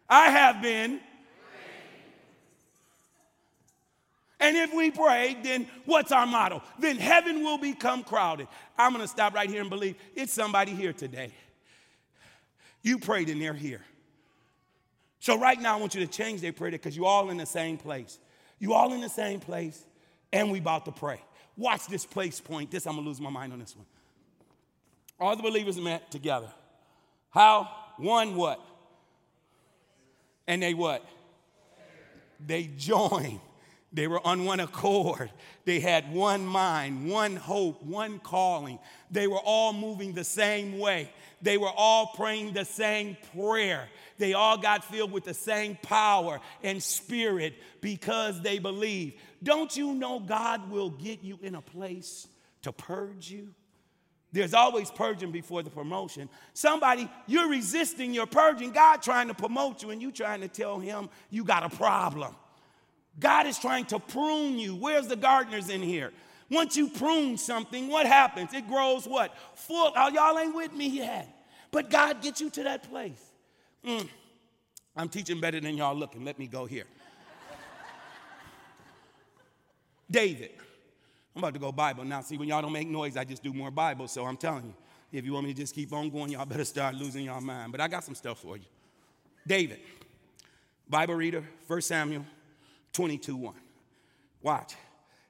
I 0.07 0.29
have 0.29 0.61
been 0.61 0.99
And 4.43 4.57
if 4.57 4.73
we 4.73 4.91
pray, 4.91 5.37
then 5.41 5.67
what's 5.85 6.11
our 6.11 6.27
motto? 6.27 6.61
Then 6.77 6.97
heaven 6.97 7.43
will 7.43 7.57
become 7.57 8.03
crowded. 8.03 8.49
I'm 8.77 8.91
going 8.91 9.01
to 9.01 9.07
stop 9.07 9.33
right 9.33 9.49
here 9.49 9.61
and 9.61 9.69
believe 9.69 9.95
it's 10.15 10.33
somebody 10.33 10.73
here 10.73 10.91
today. 10.91 11.31
You 12.81 12.99
prayed 12.99 13.29
and 13.29 13.41
they're 13.41 13.53
here. 13.53 13.79
So 15.21 15.39
right 15.39 15.59
now 15.59 15.77
I 15.77 15.79
want 15.79 15.95
you 15.95 16.05
to 16.05 16.11
change 16.11 16.41
their 16.41 16.51
prayer 16.51 16.71
because 16.71 16.93
you're 16.97 17.05
all 17.05 17.29
in 17.29 17.37
the 17.37 17.45
same 17.45 17.77
place. 17.77 18.19
You 18.59 18.73
all 18.73 18.91
in 18.91 18.99
the 18.99 19.07
same 19.07 19.39
place 19.39 19.81
and 20.33 20.51
we 20.51 20.59
about 20.59 20.83
to 20.85 20.91
pray. 20.91 21.21
Watch 21.55 21.87
this 21.87 22.05
place 22.05 22.41
point. 22.41 22.69
This 22.69 22.85
I'm 22.85 22.95
to 22.95 23.01
lose 23.01 23.21
my 23.21 23.29
mind 23.29 23.53
on 23.53 23.59
this 23.59 23.73
one. 23.77 23.85
All 25.21 25.37
the 25.37 25.43
believers 25.43 25.77
met 25.77 26.11
together. 26.11 26.51
How? 27.29 27.69
One 27.95 28.35
what? 28.35 28.59
And 30.47 30.61
they 30.61 30.73
what? 30.73 31.05
They 32.45 32.69
joined 32.75 33.39
they 33.93 34.07
were 34.07 34.25
on 34.25 34.43
one 34.43 34.59
accord. 34.59 35.31
They 35.65 35.79
had 35.79 36.11
one 36.11 36.45
mind, 36.45 37.09
one 37.09 37.35
hope, 37.35 37.83
one 37.83 38.19
calling. 38.19 38.79
They 39.11 39.27
were 39.27 39.39
all 39.39 39.71
moving 39.71 40.13
the 40.13 40.23
same 40.23 40.79
way. 40.79 41.11
They 41.43 41.57
were 41.57 41.71
all 41.75 42.07
praying 42.15 42.53
the 42.53 42.65
same 42.65 43.15
prayer. 43.35 43.87
They 44.17 44.33
all 44.33 44.57
got 44.57 44.83
filled 44.83 45.11
with 45.11 45.25
the 45.25 45.33
same 45.33 45.77
power 45.81 46.39
and 46.63 46.81
spirit 46.81 47.53
because 47.81 48.41
they 48.41 48.57
believed. 48.57 49.17
Don't 49.43 49.75
you 49.77 49.93
know 49.93 50.19
God 50.19 50.71
will 50.71 50.89
get 50.89 51.23
you 51.23 51.37
in 51.43 51.53
a 51.53 51.61
place 51.61 52.27
to 52.63 52.71
purge 52.71 53.29
you? 53.29 53.53
There's 54.31 54.55
always 54.55 54.89
purging 54.89 55.31
before 55.31 55.61
the 55.61 55.69
promotion. 55.69 56.27
Somebody, 56.53 57.07
you're 57.27 57.49
resisting 57.49 58.15
your 58.15 58.25
purging, 58.25 58.71
God 58.71 59.03
trying 59.03 59.27
to 59.27 59.35
promote 59.35 59.83
you, 59.83 59.91
and 59.91 60.01
you 60.01 60.11
trying 60.11 60.41
to 60.41 60.47
tell 60.47 60.79
him 60.79 61.09
you 61.29 61.43
got 61.43 61.63
a 61.63 61.69
problem. 61.69 62.35
God 63.19 63.45
is 63.45 63.59
trying 63.59 63.85
to 63.85 63.99
prune 63.99 64.57
you. 64.57 64.75
Where's 64.75 65.07
the 65.07 65.15
gardeners 65.15 65.69
in 65.69 65.81
here? 65.81 66.11
Once 66.49 66.75
you 66.75 66.89
prune 66.89 67.37
something, 67.37 67.87
what 67.87 68.05
happens? 68.05 68.53
It 68.53 68.67
grows 68.67 69.07
what? 69.07 69.35
Full. 69.55 69.91
Oh, 69.95 70.09
y'all 70.09 70.37
ain't 70.37 70.55
with 70.55 70.73
me 70.73 70.87
yet. 70.87 71.27
But 71.71 71.89
God 71.89 72.21
gets 72.21 72.41
you 72.41 72.49
to 72.51 72.63
that 72.63 72.89
place. 72.89 73.31
Mm. 73.85 74.07
I'm 74.95 75.09
teaching 75.09 75.39
better 75.39 75.59
than 75.59 75.75
y'all 75.75 75.95
looking. 75.95 76.23
Let 76.23 76.37
me 76.37 76.47
go 76.47 76.65
here. 76.65 76.85
David. 80.11 80.51
I'm 81.35 81.39
about 81.39 81.53
to 81.55 81.59
go 81.59 81.71
Bible 81.71 82.05
now. 82.05 82.21
See, 82.21 82.37
when 82.37 82.47
y'all 82.47 82.61
don't 82.61 82.71
make 82.71 82.87
noise, 82.87 83.17
I 83.17 83.23
just 83.23 83.41
do 83.41 83.53
more 83.53 83.71
Bible. 83.71 84.07
So 84.07 84.25
I'm 84.25 84.37
telling 84.37 84.65
you, 84.65 84.73
if 85.11 85.25
you 85.25 85.33
want 85.33 85.47
me 85.47 85.53
to 85.53 85.59
just 85.59 85.73
keep 85.73 85.91
on 85.91 86.09
going, 86.09 86.31
y'all 86.31 86.45
better 86.45 86.65
start 86.65 86.93
losing 86.93 87.25
your 87.25 87.41
mind. 87.41 87.71
But 87.71 87.81
I 87.81 87.87
got 87.87 88.03
some 88.03 88.13
stuff 88.13 88.39
for 88.39 88.57
you. 88.57 88.65
David, 89.45 89.79
Bible 90.87 91.15
reader, 91.15 91.43
1 91.65 91.81
Samuel 91.81 92.25
22 92.93 93.35
1. 93.35 93.53
Watch. 94.41 94.75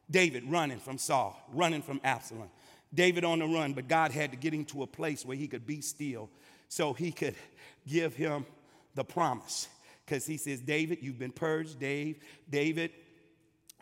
David 0.09 0.43
running 0.49 0.79
from 0.79 0.97
Saul, 0.97 1.39
running 1.53 1.81
from 1.81 1.99
Absalom. 2.03 2.49
David 2.93 3.23
on 3.23 3.39
the 3.39 3.45
run, 3.45 3.73
but 3.73 3.87
God 3.87 4.11
had 4.11 4.31
to 4.31 4.37
get 4.37 4.53
him 4.53 4.65
to 4.65 4.83
a 4.83 4.87
place 4.87 5.25
where 5.25 5.35
he 5.35 5.47
could 5.47 5.65
be 5.65 5.81
still 5.81 6.29
so 6.67 6.93
he 6.93 7.11
could 7.11 7.35
give 7.87 8.13
him 8.13 8.45
the 8.95 9.03
promise. 9.03 9.67
Because 10.05 10.25
he 10.25 10.37
says, 10.37 10.59
David, 10.59 10.99
you've 11.01 11.17
been 11.17 11.31
purged. 11.31 11.79
Dave, 11.79 12.17
David, 12.49 12.91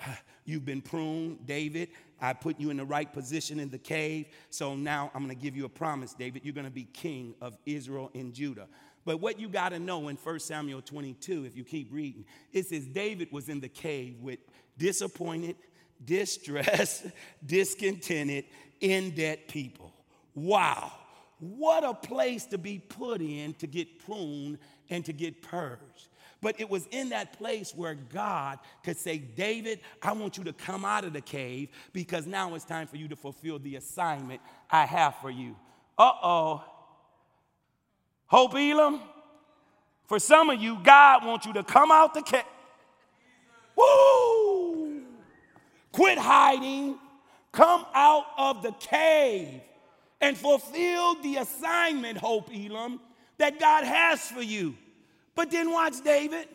you've 0.46 0.66
been 0.66 0.82
pruned. 0.82 1.46
David, 1.46 1.90
I 2.22 2.34
put 2.34 2.60
you 2.60 2.70
in 2.70 2.78
the 2.78 2.86
right 2.86 3.12
position 3.12 3.60
in 3.60 3.70
the 3.70 3.80
cave. 3.80 4.28
So 4.50 4.76
now 4.76 5.12
I'm 5.14 5.26
going 5.26 5.36
to 5.36 5.42
give 5.42 5.56
you 5.56 5.66
a 5.66 5.70
promise, 5.70 6.14
David. 6.14 6.44
You're 6.46 6.54
going 6.54 6.66
to 6.66 6.72
be 6.72 6.84
king 6.84 7.34
of 7.42 7.58
Israel 7.66 8.12
and 8.14 8.34
Judah. 8.34 8.68
But 9.06 9.20
what 9.20 9.40
you 9.40 9.50
got 9.50 9.70
to 9.70 9.80
know 9.80 10.08
in 10.10 10.16
1 10.16 10.40
Samuel 10.40 10.82
22, 10.82 11.46
if 11.46 11.56
you 11.58 11.64
keep 11.64 11.92
reading, 11.92 12.26
it 12.54 12.68
says 12.68 12.86
David 12.86 13.32
was 13.32 13.50
in 13.50 13.60
the 13.60 13.70
cave 13.70 14.18
with 14.22 14.40
disappointed, 14.78 15.56
distressed, 16.04 17.06
discontented, 17.46 18.46
in 18.80 19.12
debt 19.12 19.48
people. 19.48 19.94
Wow. 20.36 20.92
What 21.40 21.84
a 21.84 21.94
place 21.94 22.46
to 22.48 22.58
be 22.58 22.80
put 22.80 23.22
in 23.22 23.54
to 23.56 23.68
get 23.68 24.06
pruned 24.06 24.60
and 24.90 25.04
to 25.06 25.14
get 25.14 25.42
purged. 25.42 26.10
But 26.42 26.60
it 26.60 26.70
was 26.70 26.88
in 26.88 27.10
that 27.10 27.34
place 27.34 27.74
where 27.76 27.94
God 27.94 28.60
could 28.84 28.98
say, 28.98 29.20
David, 29.20 29.80
I 30.02 30.12
want 30.14 30.38
you 30.38 30.44
to 30.46 30.54
come 30.54 30.84
out 30.84 31.04
of 31.04 31.14
the 31.14 31.22
cave 31.22 31.70
because 31.94 32.26
now 32.26 32.56
it's 32.56 32.66
time 32.66 32.88
for 32.88 32.98
you 32.98 33.08
to 33.10 33.16
fulfill 33.16 33.60
the 33.60 33.76
assignment 33.76 34.42
I 34.70 34.86
have 34.86 35.16
for 35.22 35.30
you. 35.30 35.56
Uh 35.98 36.12
oh. 36.24 36.64
Hope 38.32 38.56
Elam, 38.56 39.02
for 40.08 40.18
some 40.18 40.50
of 40.50 40.62
you, 40.62 40.78
God 40.82 41.26
wants 41.26 41.46
you 41.46 41.52
to 41.52 41.66
come 41.66 41.92
out 41.92 42.14
the 42.14 42.22
cave. 42.22 42.46
Woo! 43.76 45.02
Quit 45.92 46.18
hiding. 46.18 46.96
Come 47.52 47.86
out 47.94 48.24
of 48.38 48.64
the 48.64 48.72
cave 48.72 49.60
and 50.22 50.38
fulfill 50.38 51.16
the 51.16 51.36
assignment, 51.38 52.18
Hope 52.18 52.50
Elam, 52.56 53.02
that 53.38 53.60
God 53.60 53.84
has 53.84 54.22
for 54.22 54.42
you. 54.42 54.76
But 55.36 55.52
then 55.52 55.70
watch 55.70 56.02
David. 56.02 56.48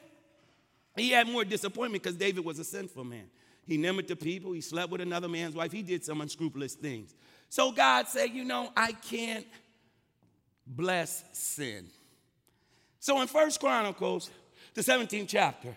He 0.97 1.11
had 1.11 1.29
more 1.29 1.45
disappointment 1.45 2.03
because 2.03 2.17
David 2.17 2.43
was 2.43 2.59
a 2.59 2.65
sinful 2.65 3.05
man. 3.05 3.27
He 3.67 3.77
numbered 3.77 4.09
the 4.09 4.17
people, 4.17 4.53
he 4.53 4.62
slept 4.62 4.91
with 4.91 5.03
another 5.03 5.29
man's 5.29 5.55
wife, 5.55 5.73
he 5.73 5.83
did 5.83 6.03
some 6.07 6.23
unscrupulous 6.23 6.73
things. 6.73 7.15
So 7.51 7.71
God 7.71 8.09
said, 8.09 8.31
You 8.31 8.47
know, 8.47 8.73
I 8.75 8.93
can't 8.93 9.45
bless 10.66 11.24
sin. 11.33 11.87
So 12.98 13.20
in 13.20 13.29
First 13.29 13.61
Chronicles, 13.61 14.31
the 14.74 14.83
17th 14.83 15.29
chapter, 15.29 15.74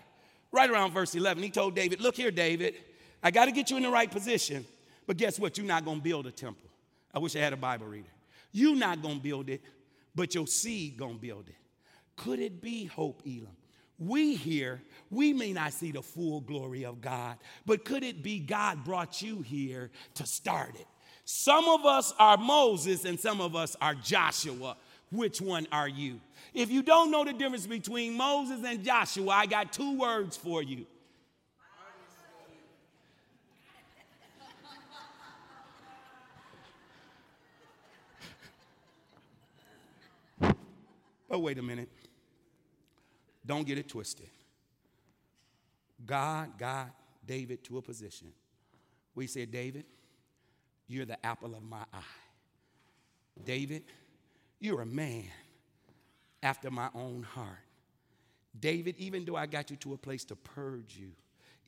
right 0.52 0.68
around 0.68 0.92
verse 0.92 1.14
11, 1.14 1.42
he 1.42 1.50
told 1.50 1.74
David, 1.74 2.00
Look 2.00 2.16
here, 2.16 2.30
David, 2.30 2.74
I 3.22 3.30
got 3.30 3.44
to 3.46 3.52
get 3.52 3.70
you 3.70 3.76
in 3.76 3.82
the 3.82 3.90
right 3.90 4.10
position, 4.10 4.66
but 5.06 5.16
guess 5.16 5.38
what? 5.38 5.56
You're 5.56 5.66
not 5.66 5.84
going 5.84 5.98
to 5.98 6.02
build 6.02 6.26
a 6.26 6.32
temple. 6.32 6.68
I 7.12 7.18
wish 7.18 7.36
I 7.36 7.40
had 7.40 7.52
a 7.52 7.56
Bible 7.58 7.86
reader. 7.86 8.08
You're 8.52 8.76
not 8.76 9.02
going 9.02 9.18
to 9.18 9.22
build 9.22 9.48
it, 9.48 9.62
but 10.14 10.34
your 10.34 10.46
seed 10.46 10.96
going 10.96 11.14
to 11.14 11.20
build 11.20 11.48
it. 11.48 11.56
Could 12.16 12.40
it 12.40 12.60
be 12.60 12.84
Hope 12.84 13.22
Elam? 13.26 13.56
We 13.98 14.34
here, 14.34 14.82
we 15.10 15.34
may 15.34 15.52
not 15.52 15.72
see 15.72 15.92
the 15.92 16.02
full 16.02 16.40
glory 16.40 16.86
of 16.86 17.02
God, 17.02 17.36
but 17.66 17.84
could 17.84 18.02
it 18.02 18.22
be 18.22 18.38
God 18.38 18.82
brought 18.82 19.20
you 19.20 19.42
here 19.42 19.90
to 20.14 20.26
start 20.26 20.74
it? 20.74 20.86
Some 21.32 21.68
of 21.68 21.86
us 21.86 22.12
are 22.18 22.36
Moses 22.36 23.04
and 23.04 23.18
some 23.18 23.40
of 23.40 23.54
us 23.54 23.76
are 23.80 23.94
Joshua. 23.94 24.76
Which 25.12 25.40
one 25.40 25.68
are 25.70 25.88
you? 25.88 26.20
If 26.52 26.72
you 26.72 26.82
don't 26.82 27.12
know 27.12 27.24
the 27.24 27.32
difference 27.32 27.68
between 27.68 28.16
Moses 28.16 28.64
and 28.66 28.84
Joshua, 28.84 29.30
I 29.30 29.46
got 29.46 29.72
two 29.72 29.96
words 29.96 30.36
for 30.36 30.60
you. 30.60 30.86
But 41.28 41.38
wait 41.38 41.58
a 41.58 41.62
minute. 41.62 41.90
Don't 43.46 43.64
get 43.64 43.78
it 43.78 43.88
twisted. 43.88 44.28
God 46.04 46.58
got 46.58 46.90
David 47.24 47.62
to 47.64 47.78
a 47.78 47.82
position 47.82 48.32
he 49.20 49.26
said, 49.26 49.50
David, 49.50 49.84
you're 50.90 51.06
the 51.06 51.24
apple 51.24 51.54
of 51.54 51.62
my 51.62 51.84
eye. 51.94 52.02
David, 53.44 53.84
you're 54.58 54.82
a 54.82 54.86
man 54.86 55.24
after 56.42 56.68
my 56.70 56.88
own 56.94 57.22
heart. 57.22 57.46
David, 58.58 58.96
even 58.98 59.24
though 59.24 59.36
I 59.36 59.46
got 59.46 59.70
you 59.70 59.76
to 59.76 59.94
a 59.94 59.96
place 59.96 60.24
to 60.24 60.36
purge 60.36 60.96
you, 60.98 61.12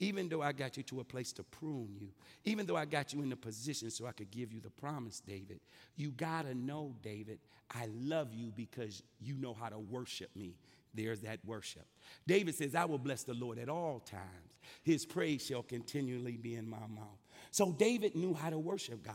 even 0.00 0.28
though 0.28 0.42
I 0.42 0.50
got 0.50 0.76
you 0.76 0.82
to 0.82 1.00
a 1.00 1.04
place 1.04 1.32
to 1.34 1.44
prune 1.44 1.94
you, 2.00 2.08
even 2.44 2.66
though 2.66 2.76
I 2.76 2.84
got 2.84 3.12
you 3.12 3.22
in 3.22 3.30
a 3.30 3.36
position 3.36 3.90
so 3.90 4.06
I 4.06 4.12
could 4.12 4.32
give 4.32 4.52
you 4.52 4.60
the 4.60 4.70
promise, 4.70 5.20
David, 5.20 5.60
you 5.94 6.10
gotta 6.10 6.54
know, 6.56 6.96
David, 7.00 7.38
I 7.70 7.86
love 7.94 8.34
you 8.34 8.52
because 8.56 9.04
you 9.20 9.36
know 9.36 9.54
how 9.54 9.68
to 9.68 9.78
worship 9.78 10.34
me. 10.34 10.56
There's 10.94 11.20
that 11.20 11.38
worship. 11.46 11.86
David 12.26 12.56
says, 12.56 12.74
I 12.74 12.86
will 12.86 12.98
bless 12.98 13.22
the 13.22 13.34
Lord 13.34 13.60
at 13.60 13.68
all 13.68 14.00
times. 14.00 14.58
His 14.82 15.06
praise 15.06 15.46
shall 15.46 15.62
continually 15.62 16.36
be 16.36 16.56
in 16.56 16.68
my 16.68 16.78
mouth. 16.78 17.21
So 17.52 17.70
David 17.70 18.16
knew 18.16 18.34
how 18.34 18.50
to 18.50 18.58
worship 18.58 19.04
God. 19.04 19.14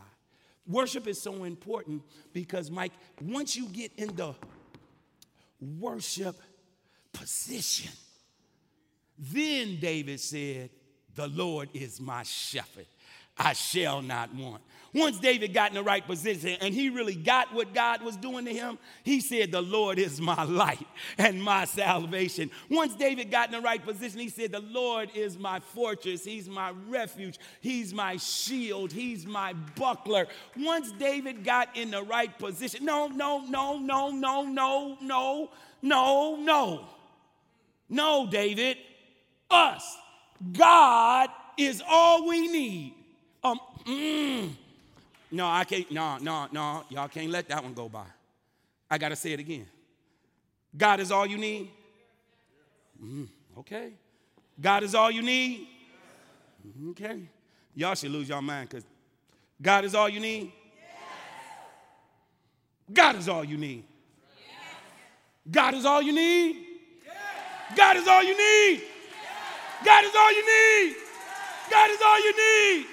Worship 0.66 1.06
is 1.08 1.20
so 1.20 1.44
important 1.44 2.02
because, 2.32 2.70
Mike, 2.70 2.92
once 3.20 3.56
you 3.56 3.66
get 3.66 3.92
in 3.96 4.14
the 4.14 4.34
worship 5.60 6.36
position, 7.12 7.90
then 9.18 9.78
David 9.80 10.20
said, 10.20 10.70
The 11.14 11.26
Lord 11.26 11.68
is 11.74 12.00
my 12.00 12.22
shepherd. 12.22 12.86
I 13.38 13.52
shall 13.52 14.02
not 14.02 14.34
want. 14.34 14.62
Once 14.94 15.18
David 15.18 15.52
got 15.52 15.70
in 15.70 15.74
the 15.74 15.82
right 15.82 16.06
position 16.06 16.56
and 16.62 16.72
he 16.72 16.88
really 16.88 17.14
got 17.14 17.52
what 17.54 17.74
God 17.74 18.02
was 18.02 18.16
doing 18.16 18.46
to 18.46 18.52
him, 18.52 18.78
he 19.04 19.20
said, 19.20 19.52
The 19.52 19.60
Lord 19.60 19.98
is 19.98 20.20
my 20.20 20.42
light 20.44 20.86
and 21.18 21.42
my 21.42 21.66
salvation. 21.66 22.50
Once 22.70 22.94
David 22.94 23.30
got 23.30 23.48
in 23.48 23.52
the 23.52 23.60
right 23.60 23.84
position, 23.84 24.18
he 24.18 24.30
said, 24.30 24.50
The 24.50 24.60
Lord 24.60 25.10
is 25.14 25.38
my 25.38 25.60
fortress. 25.60 26.24
He's 26.24 26.48
my 26.48 26.72
refuge. 26.88 27.38
He's 27.60 27.92
my 27.92 28.16
shield. 28.16 28.90
He's 28.90 29.26
my 29.26 29.52
buckler. 29.76 30.26
Once 30.56 30.90
David 30.92 31.44
got 31.44 31.76
in 31.76 31.90
the 31.90 32.02
right 32.02 32.36
position, 32.38 32.84
no, 32.84 33.08
no, 33.08 33.40
no, 33.40 33.78
no, 33.78 34.10
no, 34.10 34.42
no, 34.42 34.96
no, 35.02 35.50
no, 35.82 36.36
no. 36.36 36.84
No, 37.90 38.26
David, 38.30 38.78
us. 39.50 39.96
God 40.52 41.28
is 41.58 41.82
all 41.86 42.26
we 42.28 42.48
need. 42.48 42.97
Um, 43.48 43.60
mm. 43.84 44.50
No, 45.30 45.46
I 45.46 45.64
can't. 45.64 45.90
No, 45.90 46.18
no, 46.18 46.48
no. 46.52 46.84
Y'all 46.90 47.08
can't 47.08 47.30
let 47.30 47.48
that 47.48 47.62
one 47.62 47.74
go 47.74 47.88
by. 47.88 48.06
I 48.90 48.98
got 48.98 49.10
to 49.10 49.16
say 49.16 49.32
it 49.32 49.40
again. 49.40 49.66
God 50.76 51.00
is 51.00 51.10
all 51.10 51.26
you 51.26 51.38
need? 51.38 51.70
Mm, 53.02 53.28
okay. 53.58 53.92
God 54.60 54.82
is 54.82 54.94
all 54.94 55.10
you 55.10 55.22
need? 55.22 55.66
Okay. 56.90 57.20
Y'all 57.74 57.94
should 57.94 58.10
lose 58.10 58.28
your 58.28 58.42
mind 58.42 58.68
because 58.68 58.84
God 59.60 59.84
is 59.84 59.94
all 59.94 60.08
you 60.08 60.20
need? 60.20 60.52
God 62.92 63.16
is 63.16 63.28
all 63.28 63.44
you 63.44 63.56
need. 63.56 63.84
God 65.50 65.74
is 65.74 65.84
all 65.86 66.02
you 66.02 66.12
need? 66.12 66.64
God 67.76 67.96
is 67.96 68.06
all 68.06 68.22
you 68.22 68.36
need. 68.36 68.82
God 69.84 70.04
is 70.04 70.14
all 70.14 70.32
you 70.32 70.46
need. 70.46 70.96
God 71.70 71.90
is 71.90 71.98
all 72.02 72.18
you 72.18 72.36
need. 72.36 72.86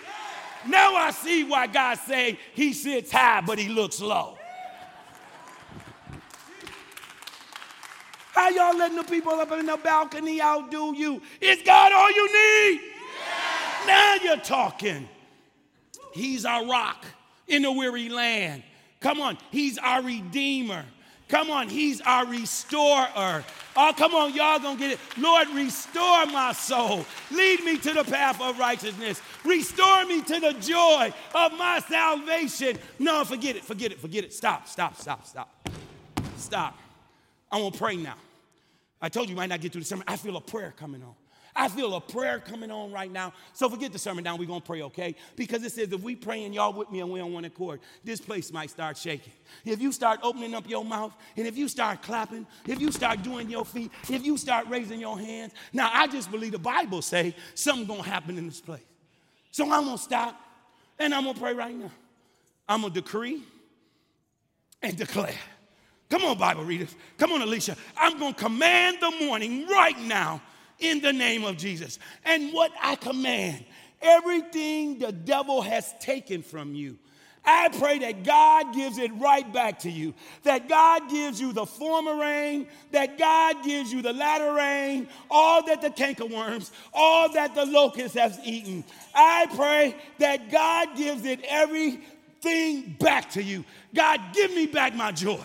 Now 0.68 0.96
I 0.96 1.12
see 1.12 1.44
why 1.44 1.68
God 1.68 1.98
say 2.00 2.40
he 2.54 2.74
sits 2.74 3.12
high 3.12 3.42
but 3.42 3.60
he 3.60 3.70
looks 3.70 4.02
low. 4.02 4.38
How 8.34 8.50
y'all 8.50 8.78
letting 8.78 8.98
the 8.98 9.04
people 9.04 9.32
up 9.34 9.52
in 9.54 9.66
the 9.66 9.78
balcony 9.78 10.42
outdo 10.42 10.94
you? 10.94 11.22
Is 11.40 11.62
God 11.64 11.94
all 11.94 12.12
you 12.12 12.28
need? 12.28 12.82
Yes. 12.82 13.88
Now 13.88 14.16
you're 14.22 14.44
talking. 14.44 15.08
He's 16.12 16.44
our 16.44 16.66
rock 16.66 17.06
in 17.48 17.62
the 17.62 17.72
weary 17.72 18.10
land. 18.10 18.64
Come 19.00 19.22
on, 19.22 19.38
he's 19.52 19.78
our 19.78 20.02
redeemer. 20.02 20.84
Come 21.28 21.50
on, 21.50 21.70
he's 21.70 22.02
our 22.02 22.26
restorer. 22.26 23.44
Oh, 23.76 23.94
come 23.98 24.14
on, 24.14 24.34
y'all 24.34 24.60
gonna 24.60 24.78
get 24.78 24.92
it. 24.92 25.00
Lord, 25.18 25.50
restore 25.50 26.28
my 26.28 26.54
soul. 26.54 27.06
Lead 27.32 27.64
me 27.64 27.78
to 27.80 27.94
the 27.94 28.04
path 28.04 28.40
of 28.40 28.60
righteousness. 28.60 29.22
Restore 29.44 30.06
me 30.06 30.22
to 30.22 30.40
the 30.40 30.54
joy 30.54 31.12
of 31.34 31.52
my 31.58 31.80
salvation. 31.90 32.78
No, 33.00 33.26
forget 33.26 33.56
it, 33.56 33.64
forget 33.64 33.92
it, 33.92 34.00
forget 34.00 34.24
it. 34.24 34.34
Stop, 34.34 34.68
stop, 34.68 34.96
stop, 34.98 35.26
stop. 35.26 35.70
Stop. 36.38 36.78
I 37.52 37.60
want 37.60 37.74
to 37.74 37.80
pray 37.80 37.96
now. 37.96 38.16
I 39.02 39.10
told 39.10 39.28
you 39.28 39.32
you 39.32 39.38
might 39.38 39.50
not 39.50 39.62
get 39.62 39.72
through 39.72 39.82
the 39.82 39.88
sermon. 39.88 40.06
I 40.08 40.18
feel 40.18 40.38
a 40.38 40.42
prayer 40.42 40.74
coming 40.78 41.02
on. 41.02 41.16
I 41.56 41.70
feel 41.70 41.96
a 41.96 42.02
prayer 42.02 42.40
coming 42.40 42.70
on 42.70 42.92
right 42.92 43.10
now. 43.10 43.32
So 43.54 43.70
forget 43.70 43.94
the 43.94 44.00
sermon 44.00 44.24
down. 44.24 44.38
We're 44.38 44.48
going 44.48 44.62
to 44.62 44.66
pray, 44.66 44.82
okay? 44.84 45.16
Because 45.38 45.64
it 45.64 45.72
says 45.72 45.92
if 45.92 46.02
we 46.02 46.16
pray 46.16 46.44
and 46.44 46.54
y'all 46.54 46.74
with 46.74 46.92
me 46.92 47.00
and 47.00 47.10
we 47.10 47.22
on 47.22 47.32
one 47.32 47.46
accord, 47.46 47.80
this 48.04 48.20
place 48.20 48.52
might 48.52 48.70
start 48.70 48.98
shaking. 48.98 49.32
If 49.64 49.82
you 49.82 49.94
start 49.94 50.20
opening 50.22 50.54
up 50.54 50.68
your 50.68 50.84
mouth 50.84 51.16
and 51.38 51.48
if 51.48 51.58
you 51.58 51.70
start 51.70 52.02
clapping, 52.02 52.46
if 52.68 52.82
you 52.82 52.92
start 52.92 53.24
doing 53.24 53.50
your 53.50 53.64
feet, 53.64 53.92
if 54.10 54.26
you 54.26 54.38
start 54.38 54.68
raising 54.68 55.00
your 55.00 55.18
hands. 55.18 55.54
Now, 55.72 55.90
I 55.94 56.08
just 56.08 56.30
believe 56.30 56.52
the 56.52 56.60
Bible 56.60 57.02
say 57.02 57.34
something's 57.54 57.88
going 57.88 58.04
to 58.04 58.10
happen 58.10 58.38
in 58.38 58.48
this 58.48 58.60
place. 58.60 58.84
So 59.52 59.72
I'm 59.72 59.86
going 59.86 59.98
to 59.98 60.04
stop 60.04 60.38
and 61.00 61.14
I'm 61.14 61.24
going 61.24 61.36
to 61.36 61.42
pray 61.42 61.54
right 61.54 61.76
now. 61.76 61.92
I'm 62.68 62.82
going 62.82 62.94
to 62.94 63.02
decree 63.02 63.42
and 64.82 64.98
declare. 64.98 65.36
Come 66.10 66.26
on, 66.26 66.38
Bible 66.38 66.66
readers. 66.66 66.94
Come 67.18 67.32
on, 67.32 67.42
Alicia. 67.42 67.78
I'm 67.98 68.20
going 68.20 68.34
to 68.34 68.44
command 68.44 68.98
the 69.00 69.12
morning 69.26 69.68
right 69.68 69.98
now 70.00 70.42
in 70.80 71.02
the 71.02 71.14
name 71.14 71.44
of 71.44 71.58
Jesus. 71.58 72.00
And 72.24 72.54
what 72.54 72.72
I 72.82 72.96
command, 72.96 73.64
everything 74.02 75.00
the 75.00 75.12
devil 75.12 75.62
has 75.62 75.94
taken 76.00 76.42
from 76.42 76.76
you, 76.76 76.98
I 77.48 77.70
pray 77.70 78.00
that 78.00 78.24
God 78.24 78.74
gives 78.74 78.98
it 78.98 79.12
right 79.20 79.52
back 79.54 79.80
to 79.80 79.92
you. 79.92 80.16
That 80.44 80.68
God 80.68 81.10
gives 81.10 81.40
you 81.40 81.54
the 81.54 81.66
former 81.66 82.16
rain, 82.16 82.68
that 82.92 83.18
God 83.18 83.64
gives 83.64 83.94
you 83.94 84.02
the 84.02 84.14
latter 84.14 84.54
rain, 84.54 85.08
all 85.30 85.64
that 85.68 85.82
the 85.82 85.92
cankerworms, 85.92 86.72
all 86.94 87.32
that 87.34 87.54
the 87.54 87.66
locust 87.66 88.16
has 88.16 88.40
eaten. 88.44 88.84
I 89.14 89.46
pray 89.56 89.96
that 90.18 90.52
God 90.52 90.98
gives 90.98 91.24
it 91.26 91.42
everything 91.48 92.96
back 93.00 93.30
to 93.32 93.44
you. 93.44 93.64
God, 93.94 94.20
give 94.34 94.52
me 94.52 94.66
back 94.66 94.96
my 94.96 95.12
joy. 95.12 95.44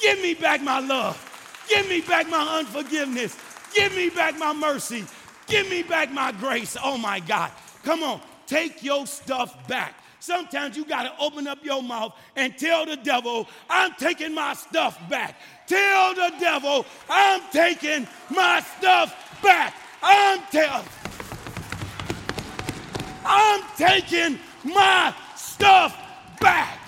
Give 0.00 0.20
me 0.20 0.34
back 0.34 0.62
my 0.62 0.80
love. 0.80 1.20
Give 1.68 1.86
me 1.88 2.00
back 2.00 2.28
my 2.28 2.58
unforgiveness. 2.58 3.36
Give 3.74 3.94
me 3.94 4.08
back 4.08 4.38
my 4.38 4.52
mercy. 4.52 5.04
Give 5.46 5.68
me 5.68 5.82
back 5.82 6.12
my 6.12 6.32
grace. 6.32 6.76
Oh 6.82 6.96
my 6.96 7.20
God. 7.20 7.50
Come 7.82 8.02
on, 8.02 8.20
take 8.46 8.82
your 8.82 9.06
stuff 9.06 9.68
back. 9.68 9.94
Sometimes 10.20 10.74
you 10.74 10.86
got 10.86 11.02
to 11.02 11.12
open 11.22 11.46
up 11.46 11.62
your 11.62 11.82
mouth 11.82 12.14
and 12.34 12.56
tell 12.56 12.86
the 12.86 12.96
devil, 12.96 13.46
I'm 13.68 13.92
taking 13.98 14.32
my 14.32 14.54
stuff 14.54 14.98
back. 15.10 15.36
Tell 15.66 16.14
the 16.14 16.32
devil, 16.40 16.86
I'm 17.10 17.42
taking 17.52 18.08
my 18.30 18.64
stuff 18.78 19.14
back. 19.42 19.74
I'm 20.02 20.40
telling. 20.50 20.86
I'm 23.26 23.62
taking 23.76 24.38
my 24.64 25.14
stuff 25.36 25.94
back. 26.40 26.78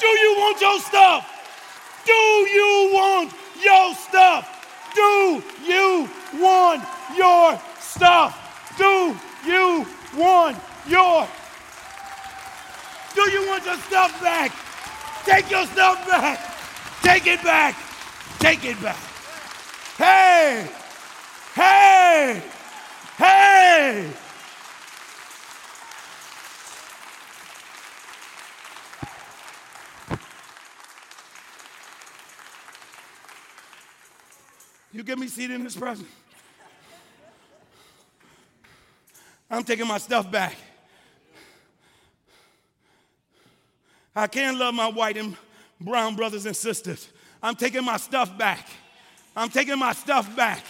Do 0.00 0.06
you 0.06 0.34
want 0.38 0.60
your 0.60 0.80
stuff? 0.80 2.02
Do 2.06 2.12
you 2.12 2.90
want 2.94 3.32
your 3.62 3.94
stuff? 3.94 4.52
Do 4.94 5.42
you 5.64 6.08
want 6.34 6.82
your 7.16 7.60
stuff? 7.78 8.74
Do 8.78 9.16
you 9.46 9.86
want 10.16 10.56
your 10.88 11.28
Do 13.14 13.30
you 13.30 13.46
want 13.46 13.64
your 13.64 13.76
stuff 13.76 14.20
back? 14.22 14.52
Take 15.24 15.50
your 15.50 15.66
stuff 15.66 16.06
back. 16.06 16.38
Take 17.02 17.26
it 17.26 17.42
back. 17.42 17.74
Take 18.38 18.64
it 18.64 18.80
back. 18.82 18.96
Hey! 19.96 20.68
Hey! 21.54 22.42
Hey! 23.16 24.25
Get 35.06 35.18
me 35.18 35.28
seated 35.28 35.54
in 35.54 35.64
his 35.64 35.76
presence. 35.76 36.08
I'm 39.48 39.62
taking 39.62 39.86
my 39.86 39.98
stuff 39.98 40.30
back. 40.30 40.56
I 44.14 44.26
can't 44.26 44.58
love 44.58 44.74
my 44.74 44.88
white 44.88 45.16
and 45.16 45.36
brown 45.80 46.16
brothers 46.16 46.46
and 46.46 46.56
sisters. 46.56 47.08
I'm 47.42 47.54
taking 47.54 47.84
my 47.84 47.96
stuff 47.98 48.36
back. 48.36 48.66
I'm 49.36 49.48
taking 49.48 49.78
my 49.78 49.92
stuff 49.92 50.34
back. 50.34 50.64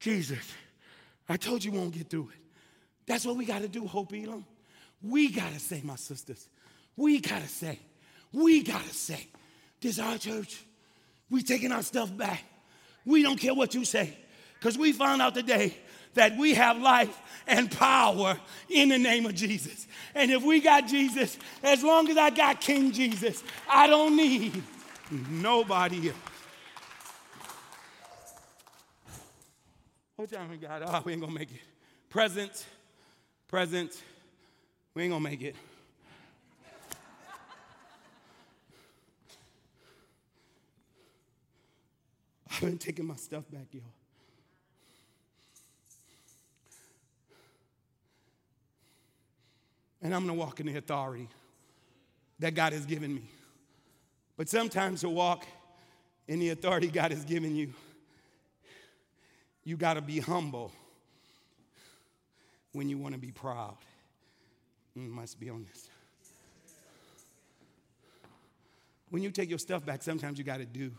Jesus, 0.00 0.52
I 1.28 1.36
told 1.36 1.64
you 1.64 1.72
won't 1.72 1.92
get 1.92 2.10
through 2.10 2.30
it. 2.32 2.40
That's 3.06 3.24
what 3.24 3.36
we 3.36 3.46
got 3.46 3.62
to 3.62 3.68
do, 3.68 3.86
Hope 3.86 4.12
Elam. 4.12 4.44
We 5.02 5.30
got 5.30 5.52
to 5.52 5.58
say, 5.58 5.80
my 5.82 5.96
sisters, 5.96 6.48
we 6.96 7.20
got 7.20 7.42
to 7.42 7.48
say, 7.48 7.78
we 8.32 8.62
gotta 8.62 8.88
say, 8.88 9.26
this 9.80 9.92
is 9.92 9.98
our 9.98 10.18
church. 10.18 10.62
We 11.30 11.42
taking 11.42 11.72
our 11.72 11.82
stuff 11.82 12.14
back. 12.16 12.44
We 13.04 13.22
don't 13.22 13.38
care 13.38 13.54
what 13.54 13.74
you 13.74 13.84
say. 13.84 14.16
Because 14.58 14.78
we 14.78 14.92
found 14.92 15.22
out 15.22 15.34
today 15.34 15.76
that 16.14 16.36
we 16.36 16.54
have 16.54 16.78
life 16.78 17.16
and 17.46 17.70
power 17.70 18.38
in 18.68 18.88
the 18.88 18.98
name 18.98 19.26
of 19.26 19.34
Jesus. 19.34 19.86
And 20.14 20.30
if 20.30 20.42
we 20.42 20.60
got 20.60 20.86
Jesus, 20.88 21.38
as 21.62 21.84
long 21.84 22.08
as 22.08 22.16
I 22.16 22.30
got 22.30 22.60
King 22.60 22.90
Jesus, 22.92 23.44
I 23.70 23.86
don't 23.86 24.16
need 24.16 24.62
nobody 25.30 26.08
else. 26.08 26.18
What 30.16 30.32
time 30.32 30.50
we 30.50 30.56
got? 30.56 30.82
Oh, 30.82 31.02
we 31.04 31.12
ain't 31.12 31.20
gonna 31.20 31.32
make 31.32 31.50
it. 31.50 31.60
Present, 32.08 32.66
present. 33.48 34.02
We 34.94 35.02
ain't 35.02 35.12
gonna 35.12 35.22
make 35.22 35.42
it. 35.42 35.54
I've 42.62 42.62
been 42.62 42.78
taking 42.78 43.06
my 43.06 43.16
stuff 43.16 43.44
back, 43.50 43.66
y'all. 43.72 43.82
And 50.00 50.14
I'm 50.14 50.22
gonna 50.26 50.38
walk 50.38 50.60
in 50.60 50.66
the 50.66 50.76
authority 50.76 51.28
that 52.38 52.54
God 52.54 52.72
has 52.72 52.86
given 52.86 53.14
me. 53.14 53.28
But 54.38 54.48
sometimes 54.48 55.02
to 55.02 55.10
walk 55.10 55.44
in 56.28 56.38
the 56.38 56.50
authority 56.50 56.88
God 56.88 57.10
has 57.10 57.24
given 57.24 57.54
you, 57.54 57.74
you 59.64 59.76
got 59.76 59.94
to 59.94 60.00
be 60.00 60.20
humble 60.20 60.72
when 62.72 62.88
you 62.88 62.96
want 62.96 63.14
to 63.14 63.20
be 63.20 63.32
proud. 63.32 63.76
Mm, 64.96 65.10
must 65.10 65.38
be 65.38 65.50
on 65.50 65.66
this. 65.70 65.88
When 69.10 69.22
you 69.22 69.30
take 69.30 69.50
your 69.50 69.58
stuff 69.58 69.84
back, 69.84 70.02
sometimes 70.02 70.38
you 70.38 70.44
got 70.44 70.58
to 70.58 70.64
do 70.64 70.92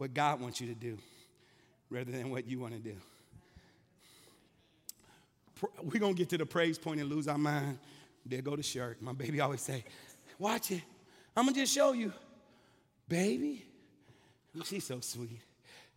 what 0.00 0.14
God 0.14 0.40
wants 0.40 0.62
you 0.62 0.66
to 0.66 0.74
do 0.74 0.96
rather 1.90 2.10
than 2.10 2.30
what 2.30 2.46
you 2.46 2.58
want 2.58 2.72
to 2.72 2.78
do. 2.78 2.96
We're 5.82 6.00
going 6.00 6.14
to 6.14 6.18
get 6.18 6.30
to 6.30 6.38
the 6.38 6.46
praise 6.46 6.78
point 6.78 7.00
and 7.00 7.10
lose 7.10 7.28
our 7.28 7.36
mind. 7.36 7.78
There 8.24 8.40
go 8.40 8.56
the 8.56 8.62
shirt. 8.62 9.02
My 9.02 9.12
baby 9.12 9.42
always 9.42 9.60
say, 9.60 9.84
watch 10.38 10.70
it. 10.70 10.80
I'm 11.36 11.44
going 11.44 11.52
to 11.52 11.60
just 11.60 11.74
show 11.74 11.92
you. 11.92 12.14
Baby, 13.10 13.66
she's 14.64 14.86
so 14.86 15.00
sweet. 15.00 15.42